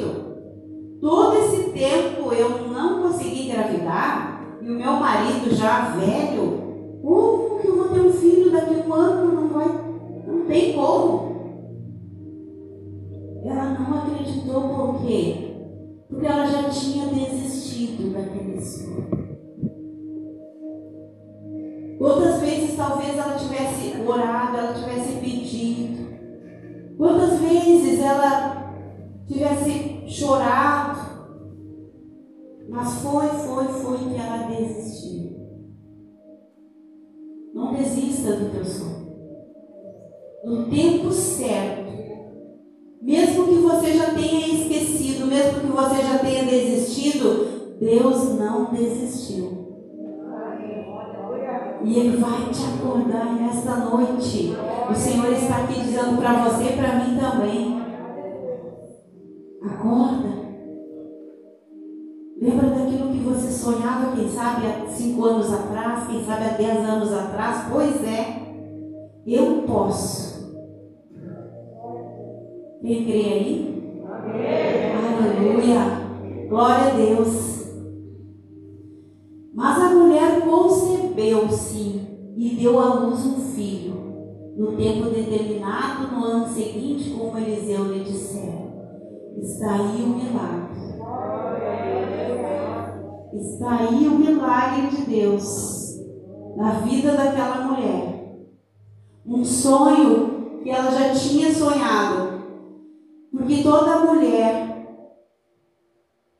Todo 1.01 1.37
esse 1.37 1.69
tempo 1.71 2.33
eu 2.33 2.67
não 2.67 3.03
consegui 3.03 3.47
engravidar 3.47 4.57
e 4.61 4.69
o 4.69 4.75
meu 4.75 4.93
marido 4.93 5.55
já 5.55 5.91
velho, 5.91 6.99
como 7.01 7.59
que 7.59 7.67
eu 7.67 7.77
vou 7.77 7.87
ter 7.89 8.01
um 8.01 8.11
filho 8.11 8.51
daqui 8.51 8.81
a 8.81 8.85
um 8.85 8.93
ano? 8.93 9.33
Não 9.33 9.47
vai, 9.47 9.67
não 10.27 10.45
tem 10.45 10.73
como. 10.73 11.29
Ela 13.45 13.79
não 13.79 13.97
acreditou 13.97 14.61
por 14.61 15.01
quê? 15.05 15.55
Porque 16.09 16.25
ela 16.25 16.45
já 16.45 16.69
tinha 16.69 17.07
desistido 17.07 18.11
daquele 18.11 18.61
sonho. 18.61 19.07
Quantas 21.97 22.41
vezes 22.41 22.75
talvez 22.75 23.17
ela 23.17 23.37
tivesse 23.37 24.01
orado, 24.05 24.57
ela 24.57 24.73
tivesse 24.73 25.13
pedido. 25.19 26.09
Quantas 26.97 27.39
vezes 27.39 27.99
ela 28.01 28.73
tivesse 29.27 29.88
chorado. 30.19 30.99
Mas 32.67 33.01
foi, 33.01 33.27
foi, 33.27 33.67
foi 33.67 33.97
que 33.97 34.15
ela 34.15 34.47
desistiu. 34.47 35.39
Não 37.53 37.73
desista 37.73 38.33
do 38.33 38.51
teu 38.51 38.65
sonho. 38.65 39.09
No 40.43 40.69
tempo 40.69 41.11
certo, 41.11 41.91
mesmo 43.01 43.47
que 43.47 43.55
você 43.55 43.93
já 43.93 44.13
tenha 44.13 44.47
esquecido, 44.47 45.25
mesmo 45.25 45.61
que 45.61 45.67
você 45.67 46.01
já 46.01 46.19
tenha 46.19 46.45
desistido, 46.45 47.77
Deus 47.79 48.35
não 48.37 48.71
desistiu. 48.71 49.57
E 51.83 51.97
Ele 51.97 52.17
vai 52.17 52.49
te 52.51 52.61
acordar 52.65 53.33
nesta 53.35 53.77
noite. 53.77 54.53
O 54.89 54.93
Senhor 54.93 55.31
está 55.31 55.63
aqui 55.63 55.79
dizendo 55.79 56.17
para 56.17 56.43
você 56.43 56.65
e 56.65 56.77
para 56.77 56.95
mim 56.95 57.17
também. 57.17 57.78
Acorda. 59.61 60.39
Lembra 62.41 62.69
daquilo 62.69 63.11
que 63.11 63.19
você 63.19 63.51
sonhava, 63.51 64.15
quem 64.15 64.29
sabe, 64.29 64.65
há 64.65 64.87
cinco 64.87 65.25
anos 65.25 65.51
atrás, 65.51 66.07
quem 66.07 66.23
sabe 66.23 66.45
há 66.45 66.57
dez 66.57 66.89
anos 66.89 67.11
atrás? 67.11 67.67
Pois 67.69 68.01
é, 68.03 68.39
eu 69.27 69.63
posso. 69.63 70.29
Quem 72.81 73.03
crê 73.03 73.33
aí? 73.33 73.83
Amém. 74.09 74.95
Aleluia. 74.95 76.47
Glória 76.47 76.87
a 76.87 76.95
Deus. 76.95 77.49
Mas 79.53 79.83
a 79.83 79.89
mulher 79.89 80.41
concebeu, 80.41 81.49
sim, 81.49 82.07
e 82.37 82.55
deu 82.55 82.79
à 82.79 82.93
luz 82.93 83.25
um 83.25 83.39
filho, 83.53 84.53
no 84.55 84.77
tempo 84.77 85.09
determinado, 85.09 86.15
no 86.15 86.23
ano 86.23 86.47
seguinte, 86.47 87.09
como 87.09 87.37
Eliseu 87.37 87.91
lhe 87.91 88.05
dissera. 88.05 88.68
Está 89.41 89.75
aí 89.75 90.03
o 90.03 90.09
milagre. 90.09 90.79
Está 93.33 93.79
aí 93.79 94.07
o 94.07 94.19
milagre 94.19 94.87
de 94.87 95.01
Deus 95.03 95.97
na 96.57 96.71
vida 96.81 97.13
daquela 97.13 97.67
mulher. 97.67 98.37
Um 99.25 99.45
sonho 99.45 100.59
que 100.61 100.69
ela 100.69 100.91
já 100.91 101.13
tinha 101.13 101.53
sonhado. 101.53 102.39
Porque 103.31 103.63
toda 103.63 104.05
mulher 104.05 104.69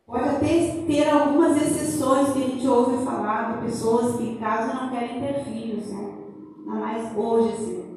pode 0.06 0.28
até 0.28 0.84
ter 0.86 1.10
algumas 1.10 1.56
exceções 1.56 2.34
que 2.34 2.44
a 2.44 2.48
gente 2.48 2.68
ouve 2.68 3.06
falar 3.06 3.54
de 3.54 3.66
pessoas 3.66 4.18
que 4.18 4.36
casam 4.38 4.76
não 4.76 4.90
querem 4.90 5.22
ter 5.22 5.46
filhos, 5.46 5.88
né? 5.88 6.16
Ainda 6.66 6.80
mais 6.80 7.18
hoje, 7.18 7.54
assim. 7.54 7.89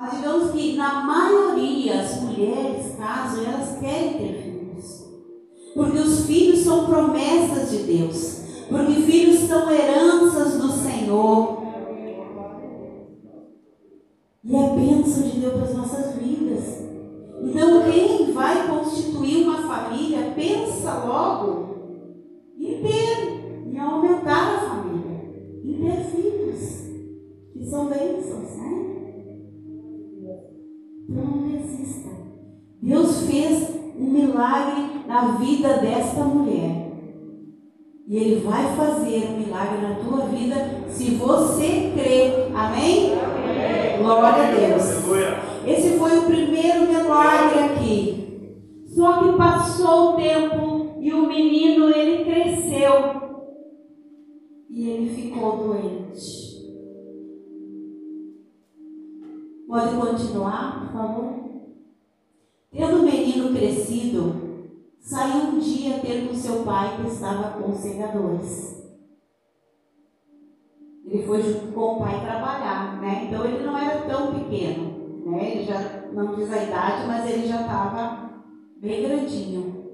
Mas 0.00 0.16
digamos 0.16 0.50
que 0.52 0.76
na 0.76 1.04
maioria 1.04 2.00
as 2.00 2.22
mulheres 2.22 2.96
casam 2.96 3.42
e 3.42 3.46
elas 3.46 3.78
querem 3.78 4.14
ter 4.14 4.42
filhos. 4.42 5.06
Porque 5.74 5.98
os 5.98 6.24
filhos 6.24 6.60
são 6.60 6.86
promessas 6.86 7.70
de 7.70 7.82
Deus. 7.82 8.40
Porque 8.70 8.94
filhos 9.02 9.40
são 9.40 9.70
heranças 9.70 10.58
do 10.58 10.72
Senhor. 10.72 11.60
E 14.42 14.56
é 14.56 14.74
bênção 14.74 15.28
de 15.28 15.38
Deus 15.38 15.52
para 15.52 15.64
as 15.64 15.76
nossas 15.76 16.14
vidas. 16.16 16.64
Então, 17.42 17.82
quem 17.82 18.32
vai 18.32 18.68
constituir 18.68 19.44
uma 19.44 19.58
família, 19.58 20.32
pensa 20.34 20.94
logo 21.04 21.70
ter, 22.82 23.66
em 23.66 23.78
aumentar 23.78 24.54
a 24.54 24.60
família, 24.60 25.20
em 25.64 25.74
ter 25.74 26.04
filhos, 26.04 26.86
que 27.52 27.64
são 27.64 27.86
bênçãos, 27.86 28.56
né? 28.56 28.99
Não 31.10 31.42
desista. 31.48 32.08
Deus 32.80 33.26
fez 33.26 33.68
um 33.98 34.10
milagre 34.12 35.04
na 35.08 35.32
vida 35.32 35.78
desta 35.78 36.22
mulher. 36.22 36.92
E 38.06 38.16
Ele 38.16 38.40
vai 38.40 38.76
fazer 38.76 39.28
um 39.30 39.38
milagre 39.38 39.78
na 39.82 39.94
tua 39.96 40.26
vida 40.26 40.54
se 40.88 41.16
você 41.16 41.92
crer. 41.96 42.52
Amém? 42.54 43.10
Glória 43.98 44.28
a 44.28 44.50
Deus. 44.52 44.84
Esse 45.66 45.98
foi 45.98 46.16
o 46.16 46.26
primeiro 46.26 46.86
milagre 46.86 47.58
aqui. 47.58 48.20
Só 48.86 49.24
que 49.24 49.36
passou 49.36 50.12
o 50.12 50.16
tempo 50.16 50.96
e 51.00 51.12
o 51.12 51.26
menino 51.26 51.90
ele 51.90 52.24
cresceu 52.24 53.20
e 54.68 54.88
ele 54.90 55.10
ficou 55.10 55.56
doente. 55.56 56.39
Pode 59.70 59.94
continuar, 59.94 60.80
por 60.80 60.92
favor? 60.92 61.34
Tendo 62.72 62.96
o 62.96 63.02
menino 63.04 63.54
crescido, 63.56 64.66
saiu 64.98 65.44
um 65.44 65.58
dia 65.60 66.00
ter 66.00 66.26
com 66.26 66.34
seu 66.34 66.64
pai 66.64 66.96
que 66.96 67.06
estava 67.06 67.50
com 67.50 67.70
os 67.70 67.78
segadores. 67.78 68.84
Ele 71.06 71.24
foi 71.24 71.40
junto 71.40 71.72
com 71.72 71.80
o 71.80 71.98
pai 72.00 72.20
trabalhar, 72.20 73.00
né? 73.00 73.26
Então 73.28 73.44
ele 73.44 73.64
não 73.64 73.78
era 73.78 74.00
tão 74.08 74.34
pequeno, 74.34 75.22
né? 75.26 75.52
Ele 75.52 75.64
já 75.64 75.78
não 76.12 76.34
diz 76.34 76.52
a 76.52 76.64
idade, 76.64 77.06
mas 77.06 77.30
ele 77.30 77.46
já 77.46 77.60
estava 77.60 78.28
bem 78.80 79.04
grandinho. 79.04 79.84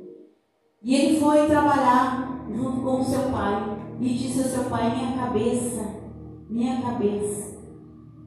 E 0.83 0.95
ele 0.95 1.21
foi 1.21 1.47
trabalhar 1.49 2.47
junto 2.51 2.81
com 2.81 3.01
o 3.01 3.05
seu 3.05 3.31
pai 3.31 3.79
e 4.01 4.09
disse 4.15 4.41
ao 4.43 4.49
seu 4.49 4.71
pai: 4.71 4.97
Minha 4.97 5.19
cabeça, 5.19 5.83
minha 6.49 6.81
cabeça. 6.81 7.56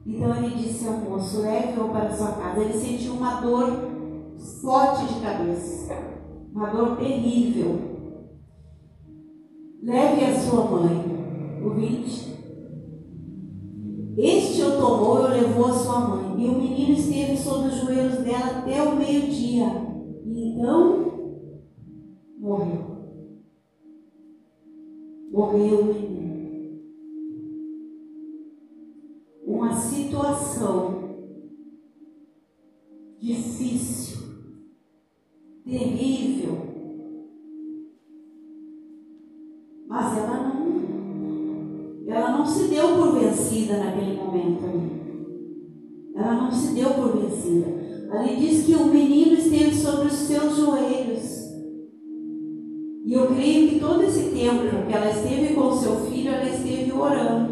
Então 0.06 0.34
ele 0.36 0.56
disse 0.56 0.86
ao 0.86 0.94
moço: 0.98 1.42
Leve-o 1.42 1.88
para 1.88 2.10
sua 2.10 2.32
casa. 2.32 2.60
Ele 2.60 2.72
sentiu 2.72 3.14
uma 3.14 3.40
dor 3.40 3.90
forte 4.60 5.12
de 5.12 5.20
cabeça, 5.20 5.94
uma 6.52 6.70
dor 6.70 6.96
terrível. 6.96 7.90
Leve 9.82 10.24
a 10.24 10.40
sua 10.40 10.64
mãe. 10.64 11.20
O 11.64 11.70
20. 11.70 12.30
Este 14.16 14.62
o 14.62 14.78
tomou 14.78 15.20
e 15.20 15.24
o 15.24 15.28
levou 15.28 15.66
a 15.66 15.72
sua 15.72 16.00
mãe. 16.00 16.44
E 16.44 16.48
o 16.48 16.58
menino 16.58 16.92
esteve 16.92 17.36
sobre 17.36 17.68
os 17.68 17.76
joelhos 17.76 18.18
dela 18.18 18.58
até 18.58 18.82
o 18.82 18.96
meio-dia. 18.96 19.66
E 20.24 20.52
então 20.52 21.12
morreu. 22.38 22.90
Morreu 25.30 25.80
o 25.80 25.84
menino. 25.84 26.19
Uma 29.70 29.78
situação 29.78 30.98
difícil, 33.20 34.18
terrível. 35.64 36.58
Mas 39.86 40.18
ela 40.18 40.48
não, 40.48 42.04
ela 42.08 42.36
não 42.36 42.44
se 42.44 42.64
deu 42.66 42.96
por 42.96 43.20
vencida 43.20 43.76
naquele 43.76 44.16
momento. 44.16 44.64
Ela 46.16 46.34
não 46.34 46.50
se 46.50 46.74
deu 46.74 46.90
por 46.90 47.16
vencida. 47.16 47.68
Ali 48.10 48.40
diz 48.40 48.66
que 48.66 48.74
o 48.74 48.86
menino 48.86 49.34
esteve 49.34 49.72
sobre 49.72 50.08
os 50.08 50.14
seus 50.14 50.56
joelhos. 50.56 51.48
E 53.04 53.12
eu 53.12 53.28
creio 53.28 53.68
que 53.68 53.78
todo 53.78 54.02
esse 54.02 54.30
tempo 54.30 54.64
que 54.88 54.92
ela 54.92 55.10
esteve 55.10 55.54
com 55.54 55.76
seu 55.76 55.94
filho, 56.06 56.32
ela 56.32 56.50
esteve 56.50 56.90
orando. 56.90 57.49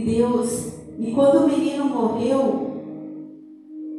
E 0.00 0.02
Deus, 0.02 0.72
e 0.98 1.12
quando 1.12 1.44
o 1.44 1.46
menino 1.46 1.84
morreu, 1.84 2.70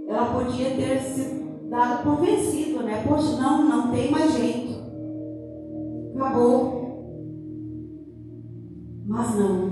ela 0.07 0.33
podia 0.33 0.71
ter 0.71 0.99
se 0.99 1.43
dado 1.69 2.01
por 2.01 2.25
vencido, 2.25 2.81
né? 2.81 3.05
Poxa, 3.07 3.39
não, 3.39 3.69
não 3.69 3.91
tem 3.91 4.09
mais 4.09 4.33
jeito. 4.33 4.81
Acabou. 6.15 6.81
Mas 9.05 9.35
não. 9.35 9.71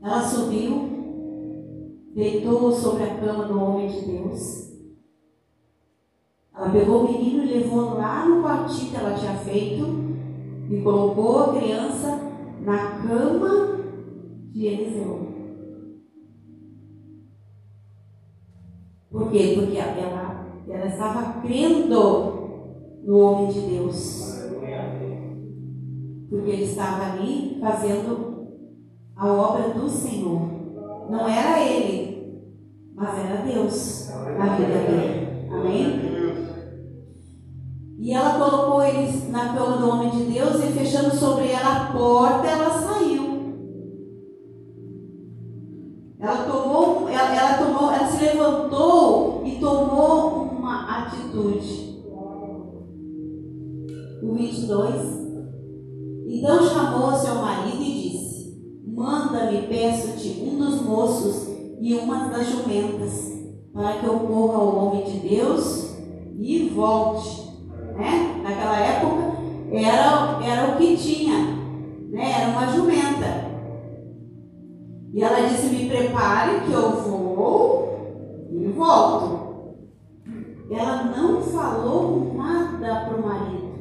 Ela 0.00 0.22
subiu, 0.22 0.90
deitou 2.14 2.70
sobre 2.70 3.02
a 3.02 3.16
cama 3.16 3.46
do 3.46 3.60
homem 3.60 3.88
de 3.88 4.00
Deus. 4.12 4.72
Ela 6.54 6.70
pegou 6.70 7.00
o 7.00 7.12
menino 7.12 7.42
e 7.42 7.58
levou 7.58 7.94
lá 7.94 8.28
no 8.28 8.44
quartinho 8.44 8.92
que 8.92 8.96
ela 8.96 9.14
tinha 9.14 9.34
feito 9.38 9.84
e 10.70 10.80
colocou 10.82 11.40
a 11.40 11.58
criança 11.58 12.23
na 12.64 13.02
cama 13.02 13.78
de 14.52 14.66
Eliseu. 14.66 15.34
Por 19.10 19.30
quê? 19.30 19.54
Porque 19.56 19.76
ela, 19.76 20.62
ela 20.68 20.86
estava 20.86 21.40
crendo 21.42 23.00
no 23.04 23.18
homem 23.18 23.52
de 23.52 23.60
Deus. 23.60 24.34
Porque 26.28 26.50
ele 26.50 26.64
estava 26.64 27.12
ali 27.12 27.58
fazendo 27.60 28.48
a 29.14 29.32
obra 29.32 29.74
do 29.74 29.88
Senhor. 29.88 30.40
Não 31.08 31.28
era 31.28 31.60
ele, 31.60 32.42
mas 32.94 33.18
era 33.18 33.42
Deus 33.42 34.08
na 34.36 34.56
vida 34.56 34.78
dele. 34.78 35.48
Amém? 35.52 36.23
E 38.04 38.12
ela 38.12 38.38
colocou 38.38 38.84
ele 38.84 39.30
na 39.30 39.54
cama 39.54 39.78
do 39.78 39.88
homem 39.88 40.10
de 40.10 40.24
Deus 40.24 40.62
e 40.62 40.72
fechando 40.72 41.16
sobre 41.16 41.48
ela 41.48 41.72
a 41.72 41.92
porta, 41.92 42.46
ela 42.46 42.70
saiu. 42.70 43.24
Ela 46.20 46.36
tomou, 46.44 47.08
ela, 47.08 47.34
ela 47.34 47.64
tomou, 47.64 47.90
ela 47.90 48.06
se 48.06 48.22
levantou 48.22 49.42
e 49.46 49.52
tomou 49.52 50.42
uma 50.42 50.98
atitude. 50.98 52.04
O 54.22 54.34
22. 54.34 55.24
Então 56.26 56.68
chamou 56.68 57.14
seu 57.14 57.36
marido 57.36 57.82
e 57.82 58.10
disse: 58.10 58.82
Manda-me, 58.86 59.62
peço-te, 59.62 60.42
um 60.42 60.58
dos 60.58 60.82
moços 60.82 61.48
e 61.80 61.94
uma 61.94 62.28
das 62.28 62.50
jumentas, 62.50 63.32
para 63.72 63.94
que 63.94 64.04
eu 64.04 64.20
corra 64.20 64.58
ao 64.58 64.76
homem 64.76 65.04
de 65.04 65.26
Deus 65.26 65.96
e 66.38 66.68
volte. 66.68 67.43
Né? 67.94 68.40
Naquela 68.42 68.78
época 68.78 69.34
era, 69.72 70.44
era 70.44 70.72
o 70.72 70.76
que 70.76 70.96
tinha, 70.96 71.38
né? 72.10 72.32
era 72.40 72.50
uma 72.50 72.66
jumenta. 72.66 73.44
E 75.12 75.22
ela 75.22 75.48
disse: 75.48 75.74
Me 75.74 75.88
prepare 75.88 76.60
que 76.62 76.72
eu 76.72 76.90
vou 76.90 78.48
e 78.50 78.66
volto. 78.68 79.44
Ela 80.70 81.04
não 81.04 81.40
falou 81.40 82.34
nada 82.34 83.04
para 83.04 83.16
o 83.16 83.22
marido. 83.22 83.74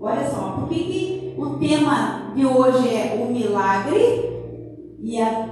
Olha 0.00 0.30
só, 0.30 0.52
por 0.52 0.68
que, 0.68 0.84
que 0.84 1.34
o 1.36 1.58
tema 1.58 2.32
de 2.34 2.46
hoje 2.46 2.88
é 2.88 3.20
o 3.20 3.32
milagre 3.32 4.96
e 5.00 5.20
a 5.20 5.48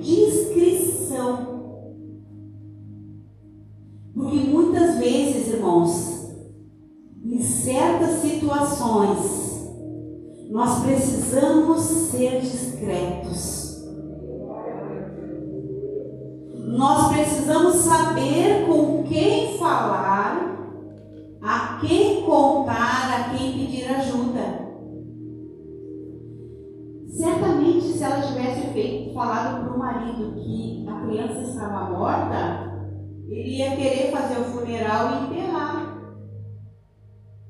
discrição? 0.00 1.59
Porque 4.30 4.46
muitas 4.48 4.98
vezes, 4.98 5.54
irmãos, 5.54 6.30
em 7.24 7.42
certas 7.42 8.20
situações, 8.20 9.68
nós 10.48 10.84
precisamos 10.84 11.80
ser 11.80 12.40
discretos. 12.40 13.84
Nós 16.68 17.12
precisamos 17.12 17.74
saber 17.74 18.66
com 18.68 19.02
quem 19.02 19.58
falar, 19.58 20.56
a 21.42 21.80
quem 21.80 22.22
contar, 22.22 23.12
a 23.12 23.36
quem 23.36 23.52
pedir 23.58 23.90
ajuda. 23.90 24.70
Certamente, 27.08 27.82
se 27.82 28.04
ela 28.04 28.22
tivesse 28.22 28.68
feito, 28.72 29.12
falado 29.12 29.64
para 29.64 29.74
o 29.74 29.78
marido 29.78 30.34
que 30.36 30.86
a 30.88 31.00
criança 31.00 31.40
estava 31.40 31.90
morta, 31.90 32.69
ele 33.34 33.58
ia 33.58 33.76
querer 33.76 34.10
fazer 34.10 34.40
o 34.40 34.44
funeral 34.44 35.10
e 35.10 35.24
enterrar. 35.26 36.14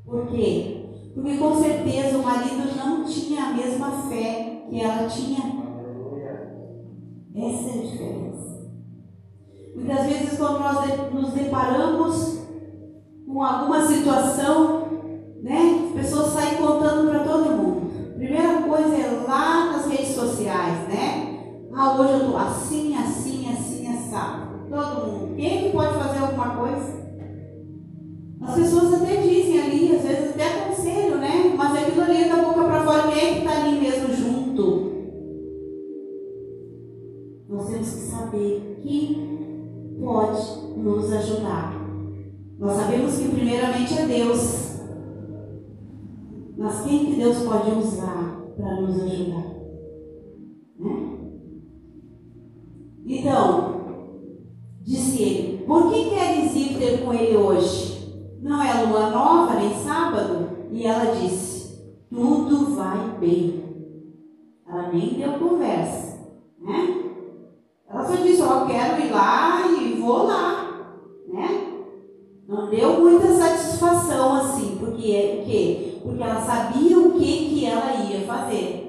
Por 0.05 0.27
quê? 0.29 1.11
Porque 1.15 1.37
com 1.39 1.55
certeza 1.57 2.19
o 2.19 2.23
marido 2.23 2.77
não 2.77 3.05
tinha 3.05 3.45
a 3.45 3.53
mesma 3.55 3.91
fé 4.09 4.65
que 4.69 4.81
ela 4.81 5.09
tinha. 5.09 5.61
Essa 7.35 7.69
é 7.69 7.79
a 7.79 7.83
diferença. 7.83 8.71
Muitas 9.75 10.07
vezes, 10.07 10.39
quando 10.39 10.61
nós 10.61 11.13
nos 11.13 11.33
deparamos 11.33 12.41
com 13.27 13.43
alguma 13.43 13.87
situação, 13.87 14.89
né, 15.43 15.87
as 15.87 15.93
pessoas 15.93 16.33
saem 16.33 16.57
contando 16.57 17.09
para 17.09 17.25
todo 17.25 17.57
mundo. 17.57 18.15
Primeira 18.17 18.63
coisa 18.63 18.97
é 18.97 19.25
lá 19.27 19.73
nas 19.73 19.87
redes 19.87 20.15
sociais, 20.15 20.89
né? 20.89 21.39
Ah, 21.73 21.95
hoje 21.99 22.13
eu 22.13 22.19
estou 22.19 22.37
assim, 22.37 22.95
assim. 22.97 23.30
Todo 24.71 25.07
mundo. 25.07 25.35
Quem 25.35 25.59
é 25.59 25.63
que 25.63 25.77
pode 25.77 25.99
fazer 25.99 26.19
alguma 26.21 26.55
coisa? 26.55 27.01
As 28.41 28.55
pessoas 28.55 28.95
até 28.95 29.17
dizem 29.17 29.61
ali, 29.61 29.97
às 29.97 30.03
vezes 30.03 30.31
até 30.31 30.69
conselho, 30.69 31.19
né? 31.19 31.53
Mas 31.57 31.77
aquilo 31.77 32.03
ali 32.03 32.23
é 32.23 32.29
da 32.29 32.37
boca 32.37 32.65
para 32.65 32.85
fora, 32.85 33.13
quem 33.13 33.19
é 33.21 33.33
que 33.33 33.39
está 33.41 33.65
ali 33.65 33.81
mesmo 33.81 34.15
junto? 34.15 34.91
Nós 37.49 37.69
temos 37.69 37.91
que 37.91 38.01
saber 38.01 38.79
que 38.81 39.99
pode 40.01 40.79
nos 40.79 41.13
ajudar. 41.13 41.75
Nós 42.59 42.77
sabemos 42.77 43.19
que 43.19 43.29
primeiramente 43.29 43.99
é 43.99 44.07
Deus. 44.07 44.81
Mas 46.57 46.83
quem 46.83 47.07
que 47.07 47.17
Deus 47.17 47.39
pode 47.39 47.71
usar 47.73 48.37
para 48.57 48.81
nos 48.83 49.03
ajudar? 49.03 49.51
Né? 50.79 51.19
Então, 53.07 53.80
disse 54.81 55.23
ele, 55.23 55.65
por 55.67 55.91
que 55.91 56.11
queres 56.11 56.55
ir 56.57 56.79
ter 56.79 57.05
com 57.05 57.13
ele 57.13 57.37
hoje? 57.37 58.01
Não 58.43 58.63
é 58.63 58.85
lua 58.85 59.11
nova 59.11 59.55
nem 59.55 59.75
sábado? 59.75 60.49
E 60.73 60.87
ela 60.87 61.15
disse, 61.15 61.61
tudo 62.11 62.75
vai 62.75 63.19
bem. 63.19 63.63
Ela 64.67 64.89
nem 64.93 65.15
deu 65.15 65.33
conversa, 65.35 66.19
né? 66.59 67.05
Ela 67.89 68.05
só 68.05 68.15
disse, 68.17 68.43
ó, 68.43 68.67
quero 68.67 69.01
ir 69.05 69.11
lá 69.11 69.67
e 69.67 70.01
vou 70.01 70.25
lá, 70.25 70.95
né? 71.29 71.67
Não 72.49 72.71
deu 72.71 73.01
muita 73.01 73.29
satisfação 73.35 74.35
assim, 74.35 74.77
porque, 74.81 75.13
é, 75.13 75.37
porque, 75.37 75.99
porque 76.03 76.23
ela 76.23 76.41
sabia 76.41 76.99
o 76.99 77.13
que, 77.13 77.49
que 77.49 77.67
ela 77.67 77.95
ia 78.05 78.21
fazer. 78.27 78.81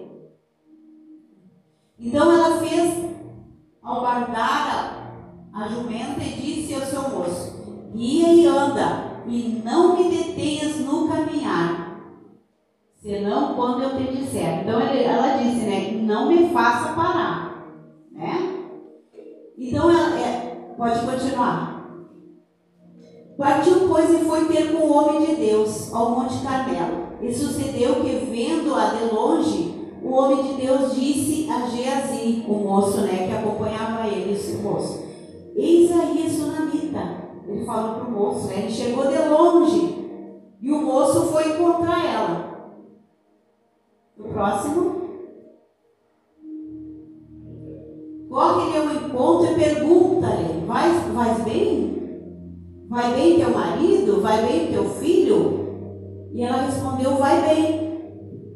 Então 2.00 2.32
ela 2.32 2.41
jumenta 5.82 6.22
e 6.24 6.42
disse 6.42 6.74
ao 6.76 6.82
seu 6.82 7.02
moço: 7.10 7.90
Guia 7.94 8.34
e 8.34 8.46
anda, 8.46 9.22
e 9.28 9.62
não 9.64 9.98
me 9.98 10.16
detenhas 10.16 10.78
no 10.80 11.08
caminhar, 11.08 12.00
senão 13.02 13.56
quando 13.56 13.84
eu 13.84 13.98
te 13.98 14.16
disser. 14.16 14.62
Então 14.62 14.80
ela 14.80 15.38
disse, 15.38 15.66
né? 15.66 15.92
Não 16.04 16.28
me 16.28 16.50
faça 16.50 16.94
parar, 16.94 17.66
né? 18.12 18.60
Então 19.58 19.90
ela 19.90 20.20
é, 20.20 20.74
pode 20.78 21.00
continuar. 21.06 21.72
Partiu, 23.38 23.88
pois, 23.88 24.10
e 24.12 24.26
foi 24.26 24.46
ter 24.46 24.72
com 24.72 24.86
o 24.86 24.94
homem 24.94 25.26
de 25.26 25.36
Deus 25.36 25.92
ao 25.92 26.12
Monte 26.12 26.44
Carmelo. 26.44 27.08
E 27.22 27.34
sucedeu 27.34 27.96
que, 27.96 28.26
vendo-a 28.30 28.90
de 28.90 29.14
longe, 29.14 29.90
o 30.04 30.12
homem 30.12 30.44
de 30.44 30.62
Deus 30.62 30.96
disse 30.96 31.50
a 31.50 31.66
Geazi, 31.68 32.46
o 32.48 32.54
moço 32.54 33.02
né, 33.02 33.28
que 33.28 33.34
acompanhava 33.36 34.08
ele, 34.08 34.34
esse 34.34 34.58
moço: 34.58 35.11
Eis 35.56 35.92
aí 35.92 36.26
a 36.26 36.30
sunamita. 36.30 37.22
Ele 37.48 37.66
falou 37.66 37.96
para 37.96 38.08
o 38.08 38.12
moço, 38.12 38.48
né, 38.48 38.60
ele 38.60 38.72
chegou 38.72 39.08
de 39.08 39.18
longe 39.30 40.02
e 40.62 40.72
o 40.72 40.82
moço 40.82 41.28
foi 41.32 41.54
encontrar 41.54 42.06
ela. 42.06 42.52
O 44.18 44.24
próximo. 44.24 45.02
Corre-lhe 48.30 48.78
ao 48.78 48.94
encontro 48.96 49.52
e 49.52 49.56
pergunta-lhe: 49.56 50.66
vais, 50.66 51.14
vais 51.14 51.44
bem? 51.44 51.92
Vai 52.88 53.14
bem 53.14 53.40
teu 53.40 53.50
marido? 53.50 54.22
Vai 54.22 54.46
bem 54.46 54.72
teu 54.72 54.86
filho? 54.86 56.30
E 56.34 56.44
ela 56.44 56.62
respondeu: 56.62 57.16
Vai 57.16 57.42
bem. 57.42 57.92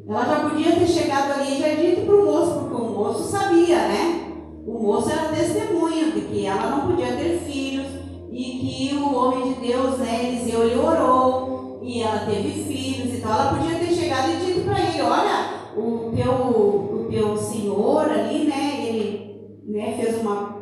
Ela 0.08 0.24
já 0.24 0.48
podia 0.48 0.76
ter 0.76 0.86
chegado 0.86 1.32
ali 1.32 1.56
e 1.56 1.60
já 1.60 1.74
dito 1.74 2.06
para 2.06 2.14
o 2.14 2.24
moço, 2.24 2.60
porque 2.60 2.82
o 2.82 2.90
moço 2.90 3.24
sabia, 3.24 3.88
né? 3.88 4.25
O 4.66 4.82
moço 4.82 5.10
era 5.10 5.28
testemunha 5.28 6.10
de 6.10 6.22
que 6.22 6.44
ela 6.44 6.70
não 6.70 6.88
podia 6.88 7.16
ter 7.16 7.38
filhos 7.38 7.86
e 8.32 8.44
que 8.90 8.96
o 8.96 9.14
homem 9.14 9.52
de 9.52 9.60
Deus, 9.60 9.98
né, 9.98 10.24
Eliseu, 10.24 10.64
ele 10.64 10.80
orou 10.80 11.78
e 11.82 12.02
ela 12.02 12.26
teve 12.26 12.64
filhos 12.64 13.14
e 13.14 13.20
tal. 13.20 13.30
Ela 13.30 13.54
podia 13.54 13.78
ter 13.78 13.94
chegado 13.94 14.32
e 14.32 14.44
dito 14.44 14.64
para 14.64 14.80
ele: 14.80 15.02
Olha, 15.02 15.70
o 15.76 16.12
teu, 16.16 16.32
o 16.32 17.06
teu 17.08 17.36
senhor 17.36 18.10
ali, 18.10 18.44
né, 18.44 18.86
ele 18.88 19.60
né, 19.68 19.96
fez 20.00 20.20
uma. 20.20 20.56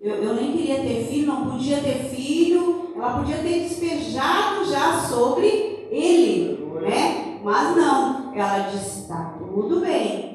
Eu, 0.00 0.14
eu 0.14 0.34
nem 0.34 0.52
queria 0.52 0.76
ter 0.76 1.04
filho, 1.04 1.26
não 1.26 1.50
podia 1.50 1.80
ter 1.80 2.04
filho. 2.04 2.94
Ela 2.96 3.18
podia 3.18 3.36
ter 3.36 3.60
despejado 3.60 4.64
já 4.70 5.00
sobre 5.00 5.86
ele, 5.90 6.66
né? 6.80 7.40
Mas 7.44 7.76
não, 7.76 8.34
ela 8.34 8.70
disse: 8.70 9.02
está 9.02 9.36
tudo 9.38 9.80
bem. 9.80 10.27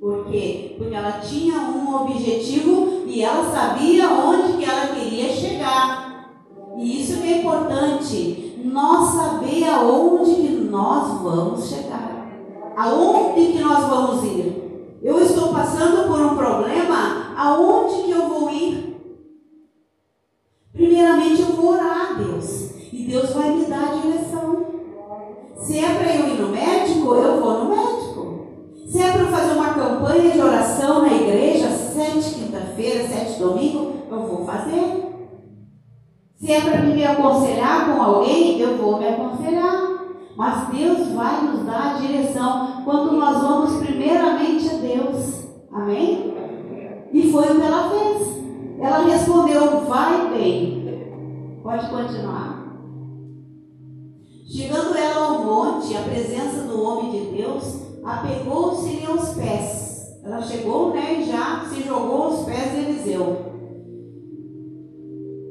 Por 0.00 0.24
quê? 0.26 0.76
Porque 0.78 0.94
ela 0.94 1.20
tinha 1.20 1.58
um 1.60 1.94
objetivo 1.94 3.02
e 3.06 3.22
ela 3.22 3.52
sabia 3.52 4.08
onde 4.08 4.56
que 4.56 4.64
ela 4.64 4.94
queria 4.94 5.28
chegar. 5.28 6.30
E 6.78 7.02
isso 7.02 7.20
que 7.20 7.30
é 7.30 7.38
importante, 7.38 8.58
nós 8.64 9.14
saber 9.14 9.68
aonde 9.68 10.34
que 10.36 10.48
nós 10.70 11.20
vamos 11.20 11.68
chegar. 11.68 12.30
Aonde 12.74 13.52
que 13.52 13.58
nós 13.58 13.84
vamos 13.90 14.24
ir? 14.24 14.98
Eu 15.02 15.20
estou 15.20 15.52
passando 15.52 16.08
por 16.08 16.20
um 16.20 16.34
problema, 16.34 17.34
aonde 17.36 18.02
que 18.04 18.10
eu 18.10 18.26
vou 18.26 18.50
ir? 18.50 18.96
Primeiramente 20.72 21.42
eu 21.42 21.48
vou 21.48 21.72
orar 21.72 22.12
a 22.12 22.14
Deus. 22.14 22.70
E 22.90 23.04
Deus 23.04 23.30
vai 23.34 23.50
me 23.50 23.66
dar 23.66 23.90
a 23.90 23.96
direção. 23.96 24.66
Se 25.56 25.78
é 25.78 25.94
para 25.94 26.16
eu 26.16 26.28
ir 26.28 26.40
no 26.40 26.48
médico, 26.48 27.14
eu 27.14 27.40
vou 27.40 27.64
no 27.64 27.76
médico. 27.76 28.46
Se 28.88 29.02
é 29.02 29.12
para 29.12 29.22
eu 29.22 29.28
fazer 29.28 29.52
uma 29.52 29.74
campanha 30.10 30.32
de 30.32 30.40
oração 30.40 31.02
na 31.02 31.14
igreja, 31.14 31.70
sete 31.70 32.34
quinta-feira, 32.34 33.06
sete 33.06 33.38
domingo, 33.38 33.92
eu 34.10 34.26
vou 34.26 34.44
fazer. 34.44 35.08
Se 36.36 36.52
é 36.52 36.60
para 36.60 36.82
me 36.82 37.04
aconselhar 37.04 37.86
com 37.86 38.02
alguém, 38.02 38.58
eu 38.58 38.76
vou 38.76 38.98
me 38.98 39.06
aconselhar. 39.06 39.88
Mas 40.36 40.68
Deus 40.68 41.08
vai 41.08 41.42
nos 41.42 41.64
dar 41.64 41.94
a 41.94 41.98
direção 41.98 42.82
quando 42.84 43.12
nós 43.12 43.40
vamos 43.40 43.86
primeiramente 43.86 44.68
a 44.68 44.78
Deus. 44.78 45.44
Amém? 45.70 46.34
E 47.12 47.30
foi 47.30 47.44
o 47.44 47.56
que 47.56 47.62
ela 47.62 47.90
fez. 47.90 48.28
Ela 48.80 49.04
respondeu: 49.04 49.80
Vai 49.82 50.30
bem. 50.30 51.60
Pode 51.62 51.88
continuar. 51.88 52.58
Chegando 54.48 54.96
ela 54.96 55.26
ao 55.26 55.44
monte, 55.44 55.96
a 55.96 56.02
presença 56.02 56.62
do 56.62 56.82
homem 56.82 57.10
de 57.10 57.36
Deus 57.36 57.82
apegou-se-lhe 58.02 59.06
aos 59.06 59.34
pés. 59.34 59.89
Ela 60.30 60.42
chegou, 60.42 60.94
né, 60.94 61.20
e 61.20 61.24
já 61.24 61.64
se 61.68 61.82
jogou 61.82 62.22
aos 62.22 62.44
pés 62.44 62.70
de 62.70 62.78
Eliseu. 62.78 63.36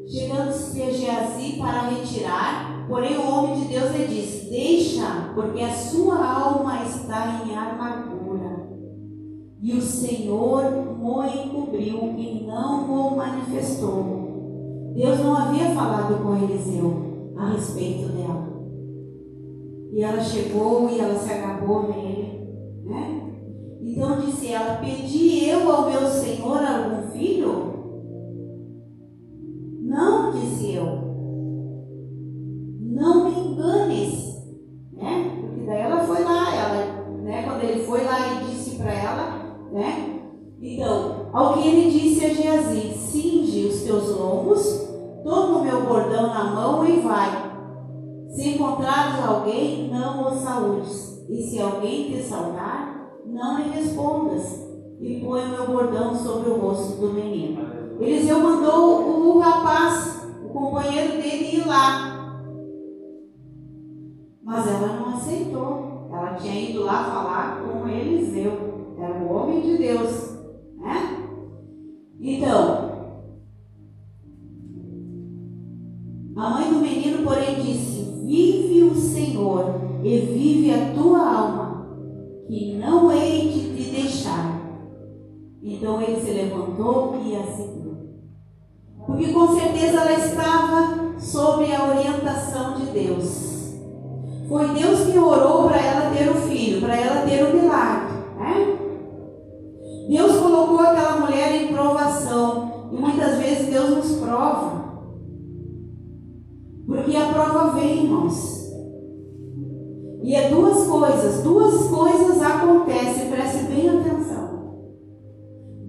Chegando-se 0.08 0.82
a 0.82 0.90
Geazi 0.90 1.58
para 1.58 1.90
retirar, 1.90 2.88
porém 2.88 3.18
o 3.18 3.30
homem 3.30 3.60
de 3.60 3.66
Deus 3.68 3.92
lhe 3.92 4.08
disse: 4.08 4.50
Deixa, 4.50 5.32
porque 5.36 5.62
a 5.62 5.74
sua 5.74 6.26
alma 6.26 6.86
está 6.86 7.42
em 7.46 7.54
amargura. 7.54 8.70
E 9.62 9.74
o 9.74 9.82
Senhor 9.82 10.64
o 10.64 11.24
encobriu 11.26 12.14
e 12.18 12.46
não 12.48 12.86
o 12.86 13.18
manifestou. 13.18 14.94
Deus 14.96 15.20
não 15.20 15.36
havia 15.36 15.72
falado 15.72 16.24
com 16.24 16.38
Eliseu 16.38 17.34
a 17.36 17.50
respeito 17.50 18.08
dela. 18.14 18.48
E 19.92 20.02
ela 20.02 20.22
chegou 20.22 20.90
e 20.90 21.02
ela 21.02 21.20
se 21.20 21.34
agarrou 21.34 21.90
nele, 21.90 22.48
né? 22.86 23.19
Então 23.90 24.20
disse 24.20 24.54
ela: 24.54 24.76
Pedi 24.76 25.50
eu 25.50 25.72
ao 25.72 25.90
meu 25.90 26.08
Senhor 26.08 26.62
algum 26.64 27.10
filho? 27.10 27.74
Não, 29.82 30.32
disse 30.32 30.76
eu. 30.76 30.86
Não 32.80 33.24
me 33.26 33.32
enganes, 33.32 34.44
né? 34.94 35.40
Porque 35.42 35.66
daí 35.66 35.82
ela 35.82 36.04
foi 36.04 36.24
lá, 36.24 36.56
ela, 36.56 37.20
né? 37.24 37.44
Quando 37.44 37.64
ele 37.64 37.84
foi 37.84 38.04
lá 38.04 38.20
e 38.20 38.46
disse 38.46 38.76
para 38.76 38.94
ela, 38.94 39.70
né? 39.72 40.20
Então, 40.62 41.30
ao 41.34 41.54
que 41.54 41.68
ele 41.68 41.90
disse 41.90 42.26
a 42.26 42.30
Geazi: 42.30 42.94
Cinge 42.94 43.70
os 43.70 43.82
teus 43.82 44.16
lombos, 44.16 44.88
toma 45.24 45.58
o 45.58 45.64
meu 45.64 45.88
bordão 45.88 46.28
na 46.28 46.44
mão 46.44 46.86
e 46.86 47.00
vai. 47.00 47.50
Se 48.30 48.50
encontrares 48.50 49.26
alguém, 49.26 49.90
não 49.90 50.28
o 50.28 50.38
saúdes. 50.38 51.26
E 51.28 51.42
se 51.42 51.60
alguém 51.60 52.12
te 52.12 52.22
saudar, 52.22 52.89
não 53.30 53.58
lhe 53.58 53.70
respondas. 53.70 54.68
E 55.00 55.22
põe 55.22 55.46
o 55.46 55.50
meu 55.50 55.68
bordão 55.68 56.14
sobre 56.14 56.50
o 56.50 56.60
rosto 56.60 57.00
do 57.00 57.14
menino. 57.14 57.62
Eliseu 58.00 58.40
mandou 58.40 59.36
o 59.36 59.40
rapaz, 59.40 60.28
o 60.44 60.50
companheiro 60.50 61.22
dele, 61.22 61.58
ir 61.58 61.68
lá. 61.68 62.44
Mas 64.44 64.68
ela 64.68 64.94
não 65.00 65.16
aceitou. 65.16 66.10
Ela 66.12 66.34
tinha 66.34 66.70
ido 66.70 66.84
lá 66.84 67.04
falar 67.04 67.62
com 67.62 67.88
Eliseu. 67.88 68.96
Era 69.00 69.20
o 69.20 69.34
homem 69.34 69.62
de 69.62 69.78
Deus. 69.78 70.38
Né? 70.78 71.28
Então, 72.20 72.90
a 76.36 76.50
mãe 76.50 76.74
do 76.74 76.80
menino, 76.80 77.24
porém, 77.24 77.62
disse: 77.62 78.26
Vive 78.26 78.84
o 78.84 78.96
Senhor 78.96 79.76
e 80.04 80.18
vive 80.20 80.72
a 80.72 80.94
tua 80.94 81.20
alma, 81.20 81.69
que 82.50 82.74
não 82.78 83.12
hei 83.12 83.48
de 83.48 83.76
te 83.76 83.92
deixar. 83.92 84.60
Então 85.62 86.02
ele 86.02 86.20
se 86.20 86.32
levantou 86.32 87.22
e 87.24 87.36
a 87.36 87.44
seguiu. 87.44 87.96
Porque 89.06 89.32
com 89.32 89.56
certeza 89.56 90.02
ela 90.02 90.14
estava 90.14 91.20
sob 91.20 91.72
a 91.72 91.90
orientação 91.90 92.80
de 92.80 92.86
Deus. 92.88 93.76
Foi 94.48 94.68
Deus 94.70 95.12
que 95.12 95.20
orou 95.20 95.68
para 95.68 95.78
ela 95.78 96.10
ter 96.10 96.28
o 96.28 96.34
filho, 96.34 96.82
para 96.82 96.98
ela 96.98 97.22
ter 97.28 97.44
o 97.44 97.56
milagre. 97.56 98.18
Né? 98.40 98.80
Deus 100.10 100.38
colocou 100.38 100.80
aquela 100.80 101.20
mulher 101.20 101.54
em 101.54 101.68
provação 101.72 102.90
E 102.92 102.96
muitas 102.96 103.38
vezes 103.38 103.68
Deus 103.68 103.90
nos 103.92 104.20
prova. 104.20 104.90
Porque 106.88 107.16
a 107.16 107.32
prova 107.32 107.80
vem, 107.80 108.06
irmãos. 108.06 108.59
E 110.22 110.36
é 110.36 110.50
duas 110.50 110.86
coisas, 110.86 111.44
duas 111.44 111.88
coisas 111.88 112.42
acontecem, 112.42 113.30
preste 113.30 113.64
bem 113.66 113.90
atenção. 113.90 114.50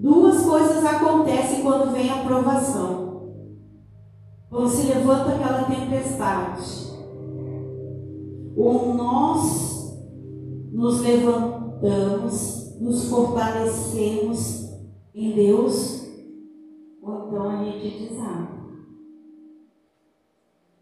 Duas 0.01 0.43
coisas 0.43 0.85
acontecem 0.85 1.63
quando 1.63 1.93
vem 1.93 2.11
a 2.11 2.25
provação. 2.25 3.11
Quando 4.49 4.69
se 4.69 4.87
levanta 4.87 5.33
aquela 5.33 5.65
tempestade. 5.65 6.91
Ou 8.57 8.95
nós 8.95 9.99
nos 10.73 11.01
levantamos, 11.01 12.81
nos 12.81 13.09
fortalecemos 13.09 14.71
em 15.15 15.33
Deus, 15.33 16.07
ou 17.03 17.27
então 17.27 17.51
a 17.51 17.65
gente 17.65 18.09
desaba. 18.09 18.61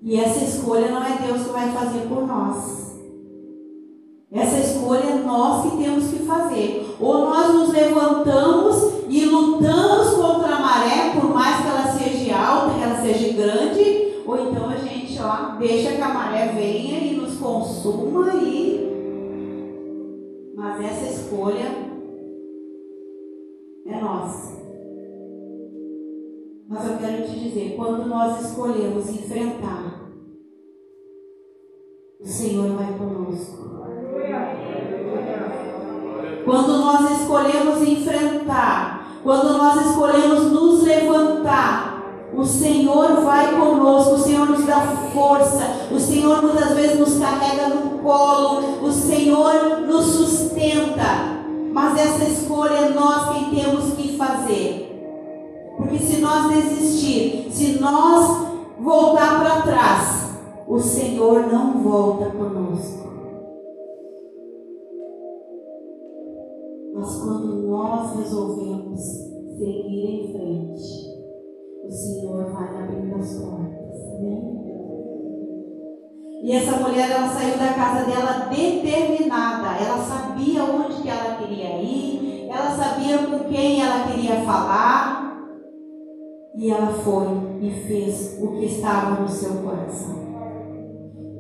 E 0.01 0.17
essa 0.17 0.45
escolha 0.45 0.91
não 0.91 1.03
é 1.03 1.27
Deus 1.27 1.45
que 1.45 1.53
vai 1.53 1.73
fazer 1.73 2.09
por 2.09 2.27
nós. 2.27 2.88
Essa 4.31 4.59
escolha 4.59 5.05
é 5.05 5.23
nós 5.25 5.71
que 5.71 5.79
temos 5.79 6.09
que 6.09 6.19
fazer. 6.25 6.97
Ou 7.01 7.21
nós 7.21 7.55
nos 7.55 7.73
levantamos 7.73 9.05
e 9.09 9.25
lutamos 9.25 10.11
contra 10.15 10.57
a 10.57 10.61
maré, 10.61 11.13
por 11.15 11.33
mais 11.33 11.63
que 11.63 11.69
ela 11.69 11.93
seja 11.93 12.37
alta, 12.37 12.75
que 12.75 12.83
ela 12.83 13.01
seja 13.01 13.33
grande, 13.33 14.23
ou 14.27 14.49
então 14.49 14.69
a 14.69 14.77
gente 14.77 15.19
ó, 15.23 15.57
deixa 15.59 15.93
que 15.93 16.03
a 16.03 16.09
maré 16.09 16.49
venha 16.49 16.99
e 16.99 17.17
nos 17.17 17.39
consuma 17.39 18.35
e. 18.35 18.87
Mas 20.55 20.85
essa 20.85 21.11
escolha 21.11 21.89
é 23.87 24.01
nossa. 24.01 24.59
Mas 26.69 26.87
eu 26.87 26.99
quero 26.99 27.27
te 27.27 27.41
dizer, 27.41 27.75
quando 27.77 28.07
nós 28.07 28.45
escolhemos 28.45 29.09
enfrentar, 29.09 30.11
o 32.21 32.27
Senhor 32.27 32.77
vai 32.77 32.93
conosco. 32.99 33.69
Quando 36.49 36.79
nós 36.79 37.21
escolhemos 37.21 37.87
enfrentar, 37.87 39.21
quando 39.23 39.59
nós 39.59 39.85
escolhemos 39.85 40.51
nos 40.51 40.83
levantar, 40.83 42.03
o 42.35 42.43
Senhor 42.43 43.21
vai 43.21 43.55
conosco, 43.55 44.15
o 44.15 44.19
Senhor 44.19 44.49
nos 44.49 44.65
dá 44.65 44.81
força, 45.13 45.89
o 45.93 46.01
Senhor 46.01 46.41
muitas 46.41 46.71
vezes 46.71 46.99
nos 46.99 47.19
carrega 47.19 47.69
no 47.69 47.99
colo, 47.99 48.83
o 48.83 48.91
Senhor 48.91 49.83
nos 49.87 50.07
sustenta. 50.07 51.37
Mas 51.71 51.99
essa 51.99 52.25
escolha 52.25 52.77
é 52.77 52.89
nós 52.95 53.29
quem 53.35 53.51
temos 53.51 53.93
que 53.93 54.17
fazer. 54.17 55.77
Porque 55.77 55.99
se 55.99 56.17
nós 56.23 56.49
desistir, 56.49 57.51
se 57.53 57.79
nós 57.79 58.47
voltar 58.81 59.39
para 59.39 59.61
trás, 59.61 60.31
o 60.67 60.79
Senhor 60.79 61.47
não 61.53 61.73
volta 61.83 62.31
conosco. 62.31 62.98
Mas 66.99 67.15
quando 67.21 67.69
nós 67.69 68.17
resolvemos 68.17 69.01
seguir 69.57 70.05
em 70.05 70.33
frente, 70.33 71.09
o 71.85 71.91
Senhor 71.91 72.51
vai 72.51 72.83
abrindo 72.83 73.15
as 73.15 73.35
portas. 73.35 74.17
Amém? 74.17 74.59
E 76.43 76.53
essa 76.53 76.77
mulher, 76.79 77.09
ela 77.11 77.29
saiu 77.29 77.57
da 77.57 77.73
casa 77.73 78.05
dela 78.05 78.49
determinada. 78.49 79.77
Ela 79.81 79.99
sabia 79.99 80.65
onde 80.65 81.03
que 81.03 81.09
ela 81.09 81.37
queria 81.37 81.81
ir. 81.83 82.49
Ela 82.51 82.71
sabia 82.71 83.19
com 83.19 83.45
quem 83.49 83.81
ela 83.81 84.09
queria 84.09 84.41
falar. 84.41 85.47
E 86.57 86.69
ela 86.69 86.93
foi 86.95 87.27
e 87.61 87.71
fez 87.87 88.39
o 88.43 88.49
que 88.57 88.65
estava 88.65 89.21
no 89.21 89.29
seu 89.29 89.63
coração. 89.63 90.17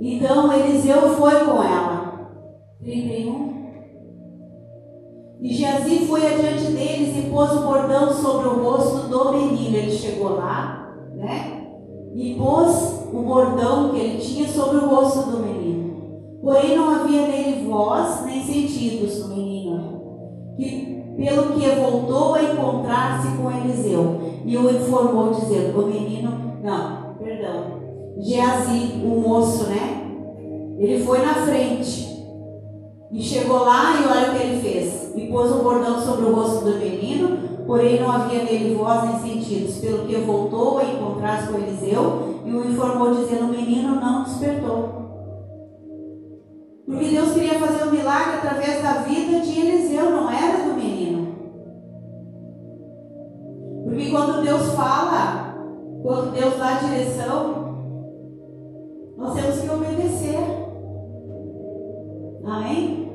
Então 0.00 0.52
Eliseu 0.52 1.16
foi 1.16 1.44
com 1.44 1.62
ela. 1.62 2.30
31. 2.80 3.67
E 5.40 5.54
Geazi 5.54 6.00
foi 6.06 6.26
adiante 6.26 6.72
deles 6.72 7.16
e 7.16 7.30
pôs 7.30 7.52
o 7.52 7.60
bordão 7.60 8.12
sobre 8.12 8.48
o 8.48 8.62
rosto 8.62 9.08
do 9.08 9.32
menino. 9.32 9.76
Ele 9.76 9.90
chegou 9.92 10.36
lá, 10.36 10.94
né? 11.14 11.62
E 12.14 12.34
pôs 12.34 13.06
o 13.12 13.22
bordão 13.22 13.90
que 13.90 14.00
ele 14.00 14.18
tinha 14.18 14.48
sobre 14.48 14.78
o 14.78 14.88
rosto 14.88 15.30
do 15.30 15.38
menino. 15.38 15.78
Porém, 16.42 16.76
não 16.76 16.90
havia 16.90 17.28
nele 17.28 17.68
voz 17.68 18.24
nem 18.24 18.42
sentidos 18.42 19.20
no 19.20 19.36
menino. 19.36 20.02
Que, 20.56 21.04
pelo 21.16 21.52
que 21.52 21.68
voltou 21.68 22.34
a 22.34 22.42
encontrar-se 22.42 23.36
com 23.36 23.50
Eliseu. 23.50 24.20
E 24.44 24.56
o 24.56 24.70
informou, 24.70 25.34
dizendo: 25.34 25.80
O 25.80 25.86
menino, 25.86 26.58
não, 26.64 27.14
perdão. 27.14 27.78
Geazi, 28.18 29.00
o 29.04 29.20
moço, 29.20 29.68
né? 29.68 30.04
Ele 30.78 31.04
foi 31.04 31.18
na 31.18 31.34
frente. 31.34 32.08
E 33.12 33.22
chegou 33.22 33.64
lá 33.64 33.94
e 33.94 34.06
olha 34.06 34.30
o 34.30 34.34
que 34.34 34.42
ele 34.42 34.60
fez. 34.60 34.97
E 35.18 35.26
pôs 35.26 35.50
o 35.50 35.64
bordão 35.64 36.00
sobre 36.00 36.26
o 36.26 36.32
rosto 36.32 36.64
do 36.64 36.78
menino, 36.78 37.64
porém 37.66 38.00
não 38.00 38.12
havia 38.12 38.44
nele 38.44 38.76
voz 38.76 39.02
nem 39.02 39.18
sentidos, 39.18 39.78
pelo 39.78 40.06
que 40.06 40.14
voltou 40.18 40.78
a 40.78 40.84
encontrar-se 40.84 41.48
com 41.48 41.58
Eliseu 41.58 42.40
e 42.44 42.52
o 42.52 42.70
informou, 42.70 43.12
dizendo: 43.12 43.46
O 43.46 43.48
menino 43.48 43.96
não 43.96 44.22
despertou. 44.22 45.08
Porque 46.86 47.08
Deus 47.08 47.32
queria 47.32 47.58
fazer 47.58 47.88
um 47.88 47.90
milagre 47.90 48.36
através 48.36 48.80
da 48.80 48.92
vida 49.02 49.40
de 49.40 49.58
Eliseu, 49.58 50.08
não 50.08 50.30
era 50.30 50.62
do 50.62 50.74
menino. 50.74 51.34
Porque 53.84 54.10
quando 54.12 54.44
Deus 54.44 54.72
fala, 54.74 55.56
quando 56.00 56.32
Deus 56.32 56.56
dá 56.56 56.74
direção, 56.74 57.74
nós 59.16 59.34
temos 59.34 59.58
que 59.58 59.68
obedecer. 59.68 60.38
Amém? 62.44 63.07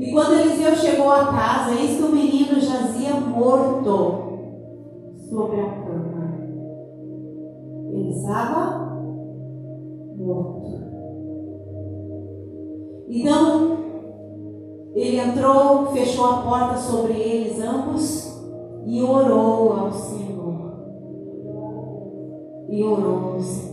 E 0.00 0.12
quando 0.12 0.32
Eliseu 0.32 0.74
chegou 0.74 1.10
à 1.10 1.26
casa, 1.26 1.78
eis 1.78 1.98
que 1.98 2.02
o 2.02 2.08
menino 2.08 2.58
jazia 2.58 3.20
morto 3.20 4.38
sobre 5.28 5.60
a 5.60 5.68
cama. 5.68 6.38
Ele 7.92 8.08
estava 8.08 8.96
morto. 10.16 10.70
Então, 13.10 13.76
ele 14.94 15.18
entrou, 15.18 15.88
fechou 15.88 16.24
a 16.24 16.42
porta 16.44 16.76
sobre 16.78 17.12
eles 17.12 17.60
ambos 17.60 18.42
e 18.86 19.02
orou 19.02 19.74
ao 19.74 19.92
Senhor. 19.92 20.78
E 22.70 22.82
orou 22.82 23.34
ao 23.34 23.40
Senhor. 23.40 23.70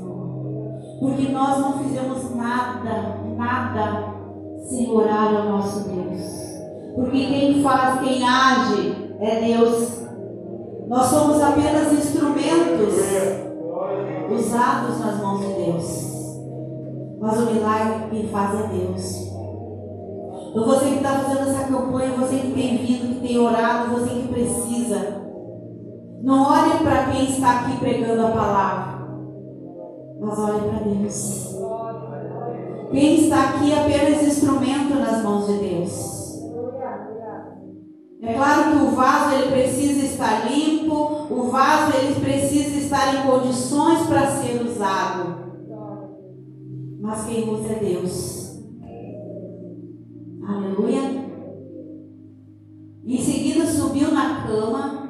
Porque 0.99 1.31
nós 1.31 1.57
não 1.57 1.79
fizemos 1.79 2.35
nada, 2.35 3.23
nada 3.37 4.16
sem 4.67 4.91
orar 4.91 5.33
ao 5.33 5.49
nosso 5.49 5.87
Deus. 5.89 6.21
Porque 6.93 7.25
quem 7.25 7.63
faz, 7.63 8.01
quem 8.01 8.27
age 8.27 9.13
é 9.19 9.41
Deus. 9.41 10.01
Nós 10.87 11.05
somos 11.07 11.41
apenas 11.41 11.93
instrumentos 11.93 12.95
usados 14.29 14.99
nas 14.99 15.21
mãos 15.21 15.39
de 15.41 15.53
Deus. 15.53 16.07
Mas 17.19 17.39
o 17.39 17.53
milagre 17.53 18.09
quem 18.09 18.27
faz 18.27 18.59
é 18.59 18.67
Deus. 18.67 19.27
Então 20.49 20.65
você 20.65 20.85
que 20.85 20.95
está 20.95 21.19
fazendo 21.19 21.49
essa 21.49 21.67
campanha, 21.67 22.17
você 22.17 22.37
que 22.37 22.51
tem 22.51 22.77
vindo, 22.77 23.15
que 23.15 23.27
tem 23.27 23.37
orado, 23.37 23.91
você 23.91 24.09
que 24.09 24.27
precisa. 24.27 25.21
Não 26.21 26.43
olhe 26.43 26.83
para 26.83 27.11
quem 27.11 27.25
está 27.25 27.59
aqui 27.59 27.77
pregando 27.77 28.25
a 28.25 28.31
palavra, 28.31 29.07
mas 30.19 30.39
olhe 30.39 30.61
para 30.61 30.79
Deus. 30.79 31.56
Quem 32.91 33.21
está 33.21 33.49
aqui 33.49 33.71
é 33.71 33.79
apenas 33.79 34.23
instrumento 34.23 34.95
nas 34.95 35.21
mãos 35.21 35.47
de 35.47 35.57
Deus. 35.57 36.17
É 38.21 38.33
claro 38.33 38.71
que 38.71 38.83
o 38.85 38.91
vaso 38.91 39.35
ele 39.35 39.51
precisa 39.51 40.05
estar 40.05 40.49
limpo, 40.49 41.27
o 41.29 41.49
vaso 41.49 41.95
ele 41.97 42.19
precisa 42.19 42.77
estar 42.77 43.13
em 43.15 43.27
condições 43.29 44.07
para 44.07 44.27
ser 44.27 44.61
usado. 44.65 45.47
Mas 47.01 47.25
quem 47.25 47.49
usa 47.49 47.73
é 47.73 47.79
Deus. 47.79 48.59
Aleluia. 50.47 51.27
Em 53.05 53.21
seguida 53.21 53.65
subiu 53.65 54.11
na 54.11 54.47
cama 54.47 55.09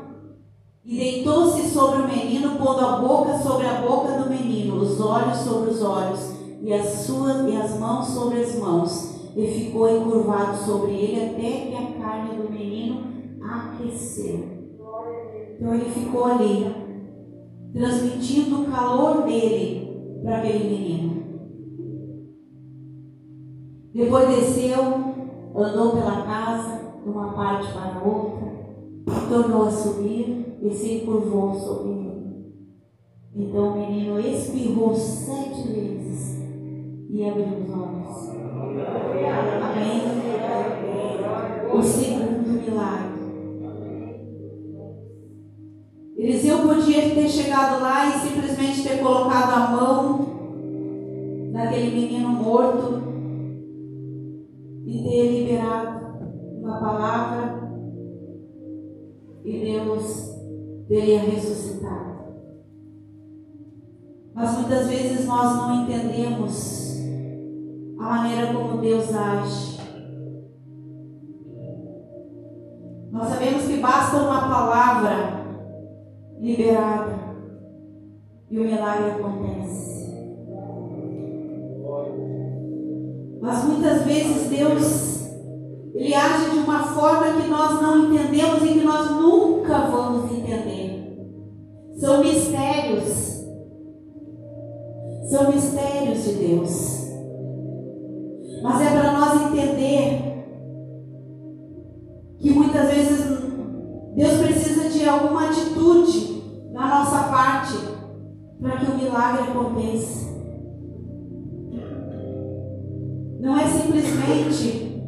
e 0.83 0.97
deitou-se 0.97 1.69
sobre 1.69 2.01
o 2.01 2.07
menino, 2.07 2.57
pondo 2.57 2.85
a 2.85 2.97
boca 2.97 3.37
sobre 3.37 3.67
a 3.67 3.81
boca 3.81 4.13
do 4.13 4.29
menino, 4.29 4.77
os 4.77 4.99
olhos 4.99 5.37
sobre 5.37 5.71
os 5.71 5.81
olhos 5.81 6.36
e 6.61 6.73
as 6.73 6.87
suas 6.87 7.47
e 7.47 7.55
as 7.55 7.79
mãos 7.79 8.07
sobre 8.07 8.41
as 8.41 8.57
mãos, 8.59 9.31
e 9.35 9.47
ficou 9.47 9.89
encurvado 9.89 10.57
sobre 10.57 10.91
ele 10.93 11.25
até 11.25 11.67
que 11.67 11.75
a 11.75 11.99
carne 12.01 12.37
do 12.37 12.51
menino 12.51 13.03
aqueceu. 13.41 14.57
Então 15.55 15.73
ele 15.73 15.89
ficou 15.91 16.25
ali, 16.25 16.65
transmitindo 17.73 18.61
o 18.61 18.65
calor 18.65 19.23
dele 19.23 20.21
para 20.23 20.37
aquele 20.37 20.63
menino. 20.69 21.23
Depois 23.93 24.27
desceu, 24.27 24.81
andou 25.55 25.91
pela 25.91 26.21
casa, 26.23 26.87
de 27.03 27.09
uma 27.09 27.33
parte 27.33 27.71
para 27.71 28.03
outra, 28.03 28.47
tornou 29.29 29.63
a 29.63 29.71
subir 29.71 30.57
e 30.61 30.71
se 30.71 30.95
encurvou 30.95 31.53
sobre 31.53 31.91
ele. 31.91 32.07
Então 33.35 33.73
o 33.73 33.79
menino 33.79 34.19
espirrou 34.19 34.93
sete 34.95 35.67
vezes 35.67 36.46
e 37.09 37.29
abriu 37.29 37.45
os 37.45 37.69
olhos. 37.69 38.29
Amém? 39.63 40.01
O 41.73 41.81
segundo 41.81 42.49
milagre. 42.49 43.17
Eliseu 46.17 46.59
podia 46.59 47.13
ter 47.13 47.29
chegado 47.29 47.81
lá 47.81 48.07
e 48.09 48.19
simplesmente 48.19 48.83
ter 48.83 48.99
colocado 48.99 49.51
a 49.51 49.71
mão 49.71 50.27
naquele 51.51 51.95
menino 51.95 52.29
morto 52.29 53.01
e 54.85 55.03
ter 55.03 55.39
liberado 55.39 55.97
uma 56.61 56.79
palavra 56.79 57.67
e 59.45 59.59
Deus 59.59 60.35
teria 60.87 61.19
ressuscitado. 61.19 62.17
Mas 64.33 64.57
muitas 64.57 64.87
vezes 64.87 65.25
nós 65.25 65.55
não 65.55 65.83
entendemos 65.83 66.86
a 68.07 68.09
maneira 68.09 68.53
como 68.53 68.77
Deus 68.77 69.13
age. 69.13 69.81
Nós 73.11 73.27
sabemos 73.27 73.63
que 73.63 73.77
basta 73.77 74.17
uma 74.17 74.47
palavra 74.47 75.45
liberada 76.39 77.17
e 78.49 78.57
o 78.57 78.63
milagre 78.63 79.11
acontece. 79.11 80.07
Mas 83.41 83.63
muitas 83.65 84.03
vezes 84.03 84.49
Deus 84.49 85.17
ele 85.93 86.13
age 86.13 86.51
de 86.51 86.59
uma 86.59 86.83
forma 86.83 87.41
que 87.41 87.47
nós 87.49 87.81
não 87.81 88.05
entendemos 88.05 88.63
e 88.63 88.73
que 88.73 88.85
nós 88.85 89.11
nunca 89.11 89.79
vamos 89.87 90.31
entender. 90.31 91.27
São 91.97 92.23
mistérios. 92.23 93.43
São 95.29 95.51
mistérios 95.51 96.23
de 96.23 96.33
Deus. 96.33 96.96
Muitas 102.77 102.93
vezes 102.93 103.37
Deus 104.15 104.33
precisa 104.33 104.89
de 104.89 105.09
alguma 105.09 105.49
atitude 105.49 106.43
da 106.73 106.81
nossa 106.81 107.23
parte 107.23 107.73
para 108.61 108.77
que 108.77 108.91
o 108.91 108.97
milagre 108.97 109.43
aconteça. 109.49 110.27
Não 113.39 113.57
é 113.57 113.67
simplesmente, 113.67 115.01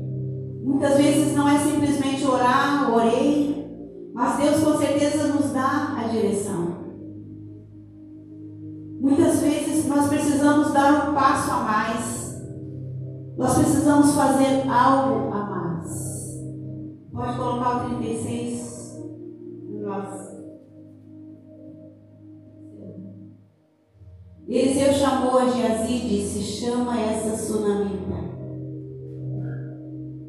muitas 0.64 0.98
vezes 0.98 1.36
não 1.36 1.48
é 1.48 1.60
simplesmente 1.60 2.26
orar, 2.26 2.92
orei, 2.92 3.68
mas 4.14 4.38
Deus 4.38 4.64
com 4.64 4.78
certeza 4.78 5.28
nos 5.28 5.52
dá 5.52 5.96
a 5.98 6.08
direção. 6.08 6.80
Muitas 9.00 9.42
vezes 9.42 9.88
nós 9.88 10.08
precisamos 10.08 10.74
dar 10.74 11.10
um 11.10 11.14
passo 11.14 11.52
a 11.52 11.64
mais. 11.64 12.42
Nós 13.38 13.58
precisamos 13.58 14.16
fazer 14.16 14.68
algo 14.68 15.34
a. 15.34 15.39
Pode 17.20 17.38
colocar 17.38 17.86
o 17.86 17.98
36. 17.98 18.98
Nossa. 19.82 20.40
Eliseu 24.48 24.94
chamou 24.94 25.38
a 25.38 25.50
Geazi 25.50 25.96
e 25.96 26.08
disse: 26.08 26.40
Chama 26.40 26.98
essa 26.98 27.36
sunamita. 27.36 28.16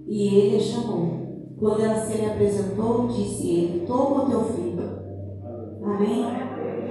E 0.09 0.35
ele 0.35 0.57
a 0.57 0.61
chamou. 0.61 1.55
Quando 1.61 1.81
ela 1.81 2.05
se 2.05 2.19
lhe 2.19 2.27
apresentou, 2.27 3.07
disse 3.07 3.49
ele: 3.49 3.87
Toma 3.87 4.25
o 4.25 4.29
teu 4.29 4.45
filho. 4.47 4.83
Amém? 5.85 6.25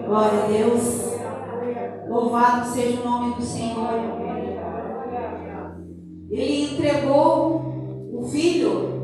Glória 0.07 0.43
a 0.45 0.47
Deus. 0.47 1.09
Louvado 2.07 2.69
seja 2.69 3.01
o 3.01 3.03
nome 3.03 3.35
do 3.35 3.41
Senhor. 3.41 3.89
Ele 6.31 6.73
entregou 6.73 8.09
o 8.13 8.23
filho. 8.23 8.98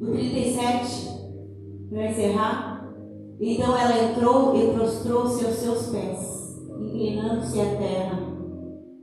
O 0.00 0.12
37, 0.12 1.10
para 1.90 2.10
encerrar. 2.10 2.90
Então 3.38 3.76
ela 3.76 4.02
entrou 4.02 4.56
e 4.56 4.72
prostrou-se 4.72 5.44
aos 5.44 5.54
seus 5.56 5.88
pés, 5.88 6.58
inclinando-se 6.80 7.60
à 7.60 7.76
terra 7.76 8.18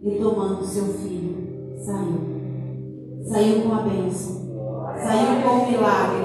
e 0.01 0.15
tomando 0.15 0.65
seu 0.65 0.85
filho, 0.85 1.75
saiu. 1.77 2.37
Saiu 3.27 3.61
com 3.61 3.75
a 3.75 3.81
bênção, 3.81 4.41
saiu 4.95 5.41
com 5.43 5.49
o 5.49 5.71
milagre, 5.71 6.23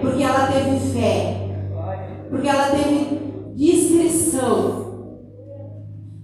porque 0.00 0.22
ela 0.22 0.46
teve 0.46 0.78
fé, 0.92 1.48
porque 2.30 2.48
ela 2.48 2.70
teve 2.70 3.20
discrição, 3.56 5.18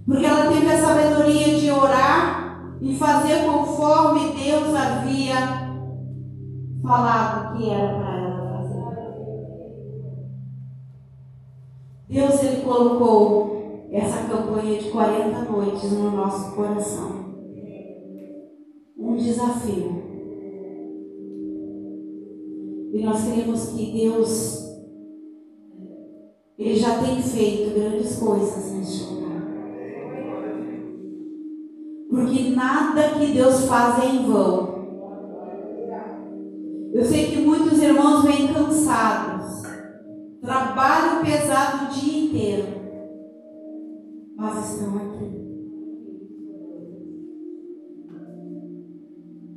porque 0.05 0.25
ela 0.25 0.49
teve 0.49 0.71
a 0.71 0.81
sabedoria 0.81 1.59
de 1.59 1.71
orar 1.71 2.77
e 2.81 2.95
fazer 2.95 3.45
conforme 3.45 4.31
Deus 4.31 4.73
havia 4.73 5.58
falado 6.81 7.57
que 7.57 7.69
era 7.69 7.99
para 7.99 8.17
ela 8.17 8.63
fazer. 8.63 8.79
Deus 12.07 12.43
ele 12.43 12.61
colocou 12.61 13.87
essa 13.91 14.27
campanha 14.27 14.79
de 14.79 14.89
40 14.89 15.41
noites 15.51 15.91
no 15.91 16.11
nosso 16.11 16.55
coração. 16.55 17.29
Um 18.97 19.15
desafio. 19.15 19.99
E 22.91 23.03
nós 23.03 23.23
queremos 23.23 23.69
que 23.69 23.91
Deus 23.91 24.59
ele 26.59 26.75
já 26.75 26.99
tem 26.99 27.21
feito 27.21 27.73
grandes 27.73 28.17
coisas 28.17 28.73
neste 28.73 29.13
lugar. 29.13 29.41
Porque 32.09 32.49
nada 32.49 33.17
que 33.17 33.27
Deus 33.27 33.65
faz 33.65 34.03
é 34.03 34.07
em 34.07 34.29
vão. 34.29 34.68
Eu 36.93 37.05
sei 37.05 37.27
que 37.27 37.41
muitos 37.41 37.81
irmãos 37.81 38.23
vêm 38.23 38.53
cansados, 38.53 39.61
trabalham 40.41 41.23
pesado 41.23 41.85
o 41.85 41.89
dia 41.89 42.25
inteiro, 42.25 42.67
mas 44.35 44.71
estão 44.71 44.95
aqui. 44.97 45.39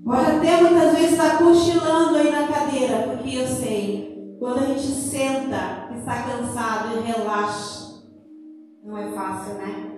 Pode 0.04 0.30
até 0.30 0.60
muitas 0.60 0.92
vezes 0.92 1.12
estar 1.12 1.38
cochilando 1.38 2.16
aí 2.16 2.30
na 2.30 2.48
cadeira, 2.48 3.08
porque 3.08 3.36
eu 3.36 3.46
sei, 3.46 4.36
quando 4.38 4.58
a 4.58 4.66
gente 4.66 4.86
senta, 4.86 5.88
está 5.96 6.22
cansado 6.24 6.98
e 6.98 7.00
relaxa, 7.00 8.02
não 8.84 8.98
é 8.98 9.10
fácil, 9.12 9.54
né? 9.54 9.92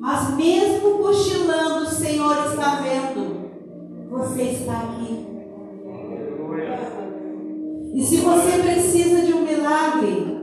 Mas 0.00 0.34
mesmo 0.34 0.98
cochilando, 0.98 1.84
o 1.84 1.90
Senhor 1.90 2.46
está 2.46 2.80
vendo. 2.82 3.44
Você 4.10 4.42
está 4.42 4.80
aqui. 4.80 5.33
E 7.94 8.02
se 8.02 8.16
você 8.16 8.58
precisa 8.58 9.24
de 9.24 9.32
um 9.32 9.42
milagre, 9.42 10.36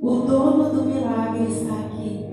o 0.00 0.10
dono 0.20 0.70
do 0.70 0.84
milagre 0.84 1.50
está 1.50 1.80
aqui. 1.80 2.26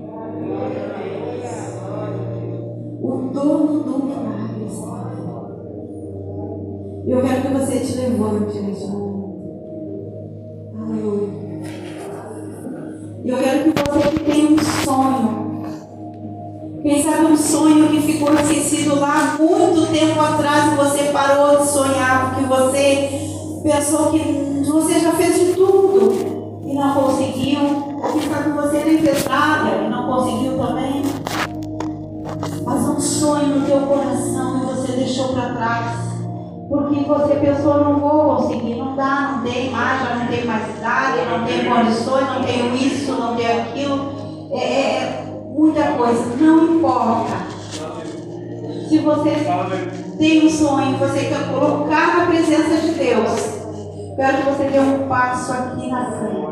O 3.02 3.30
dono 3.32 3.82
do 3.82 4.04
milagre 4.04 4.64
está 4.64 5.10
aqui. 5.10 5.24
Eu 7.10 7.20
quero 7.20 7.42
que 7.42 7.48
você 7.48 7.80
te 7.80 7.96
levante 7.98 8.60
neste 8.60 8.86
quem 16.90 17.04
sabe 17.04 17.26
um 17.26 17.36
sonho 17.36 17.86
que 17.88 18.00
ficou 18.00 18.34
esquecido 18.34 18.98
lá 18.98 19.36
muito 19.38 19.92
tempo 19.92 20.20
atrás 20.20 20.72
e 20.72 20.74
você 20.74 21.04
parou 21.12 21.58
de 21.58 21.68
sonhar 21.68 22.34
porque 22.34 22.46
você 22.46 23.60
pensou 23.62 24.10
que 24.10 24.64
você 24.66 24.98
já 24.98 25.12
fez 25.12 25.38
de 25.38 25.52
tudo 25.52 26.62
e 26.66 26.74
não 26.74 26.92
conseguiu, 26.92 27.60
ou 27.94 28.12
quem 28.12 28.28
sabe 28.28 28.50
você 28.50 28.84
nem 28.84 28.98
fez 28.98 29.24
nada 29.24 29.70
e 29.84 29.88
não 29.88 30.04
conseguiu 30.04 30.58
também. 30.58 31.02
Mas 32.64 32.88
um 32.88 33.00
sonho 33.00 33.60
no 33.60 33.66
teu 33.66 33.82
coração 33.82 34.60
e 34.60 34.74
você 34.74 34.92
deixou 34.94 35.28
para 35.28 35.54
trás. 35.54 35.96
Porque 36.68 37.04
você 37.04 37.34
pensou, 37.36 37.84
não 37.84 38.00
vou 38.00 38.36
conseguir, 38.36 38.74
não 38.74 38.96
dá, 38.96 39.36
não 39.36 39.42
tem 39.48 39.70
mais, 39.70 40.02
já 40.02 40.16
não 40.16 40.26
tenho 40.26 40.46
mais 40.46 40.76
idade, 40.76 41.18
não 41.30 41.46
tenho 41.46 41.72
condições, 41.72 42.26
não 42.26 42.42
tenho 42.42 42.74
isso, 42.74 43.12
não 43.12 43.36
tenho 43.36 43.60
aquilo. 43.62 44.48
É, 44.52 44.56
é 44.58 45.19
muita 45.60 45.82
coisa, 45.92 46.36
não 46.36 46.76
importa. 46.76 47.36
Se 48.88 48.98
você 48.98 49.30
tem 50.18 50.46
um 50.46 50.48
sonho, 50.48 50.96
você 50.96 51.26
quer 51.26 51.52
colocar 51.52 52.18
na 52.18 52.26
presença 52.26 52.80
de 52.80 52.92
Deus, 52.94 53.40
quero 54.16 54.38
que 54.38 54.50
você 54.50 54.64
dê 54.64 54.80
um 54.80 55.06
passo 55.06 55.52
aqui 55.52 55.86
na 55.90 56.12
frente. 56.12 56.49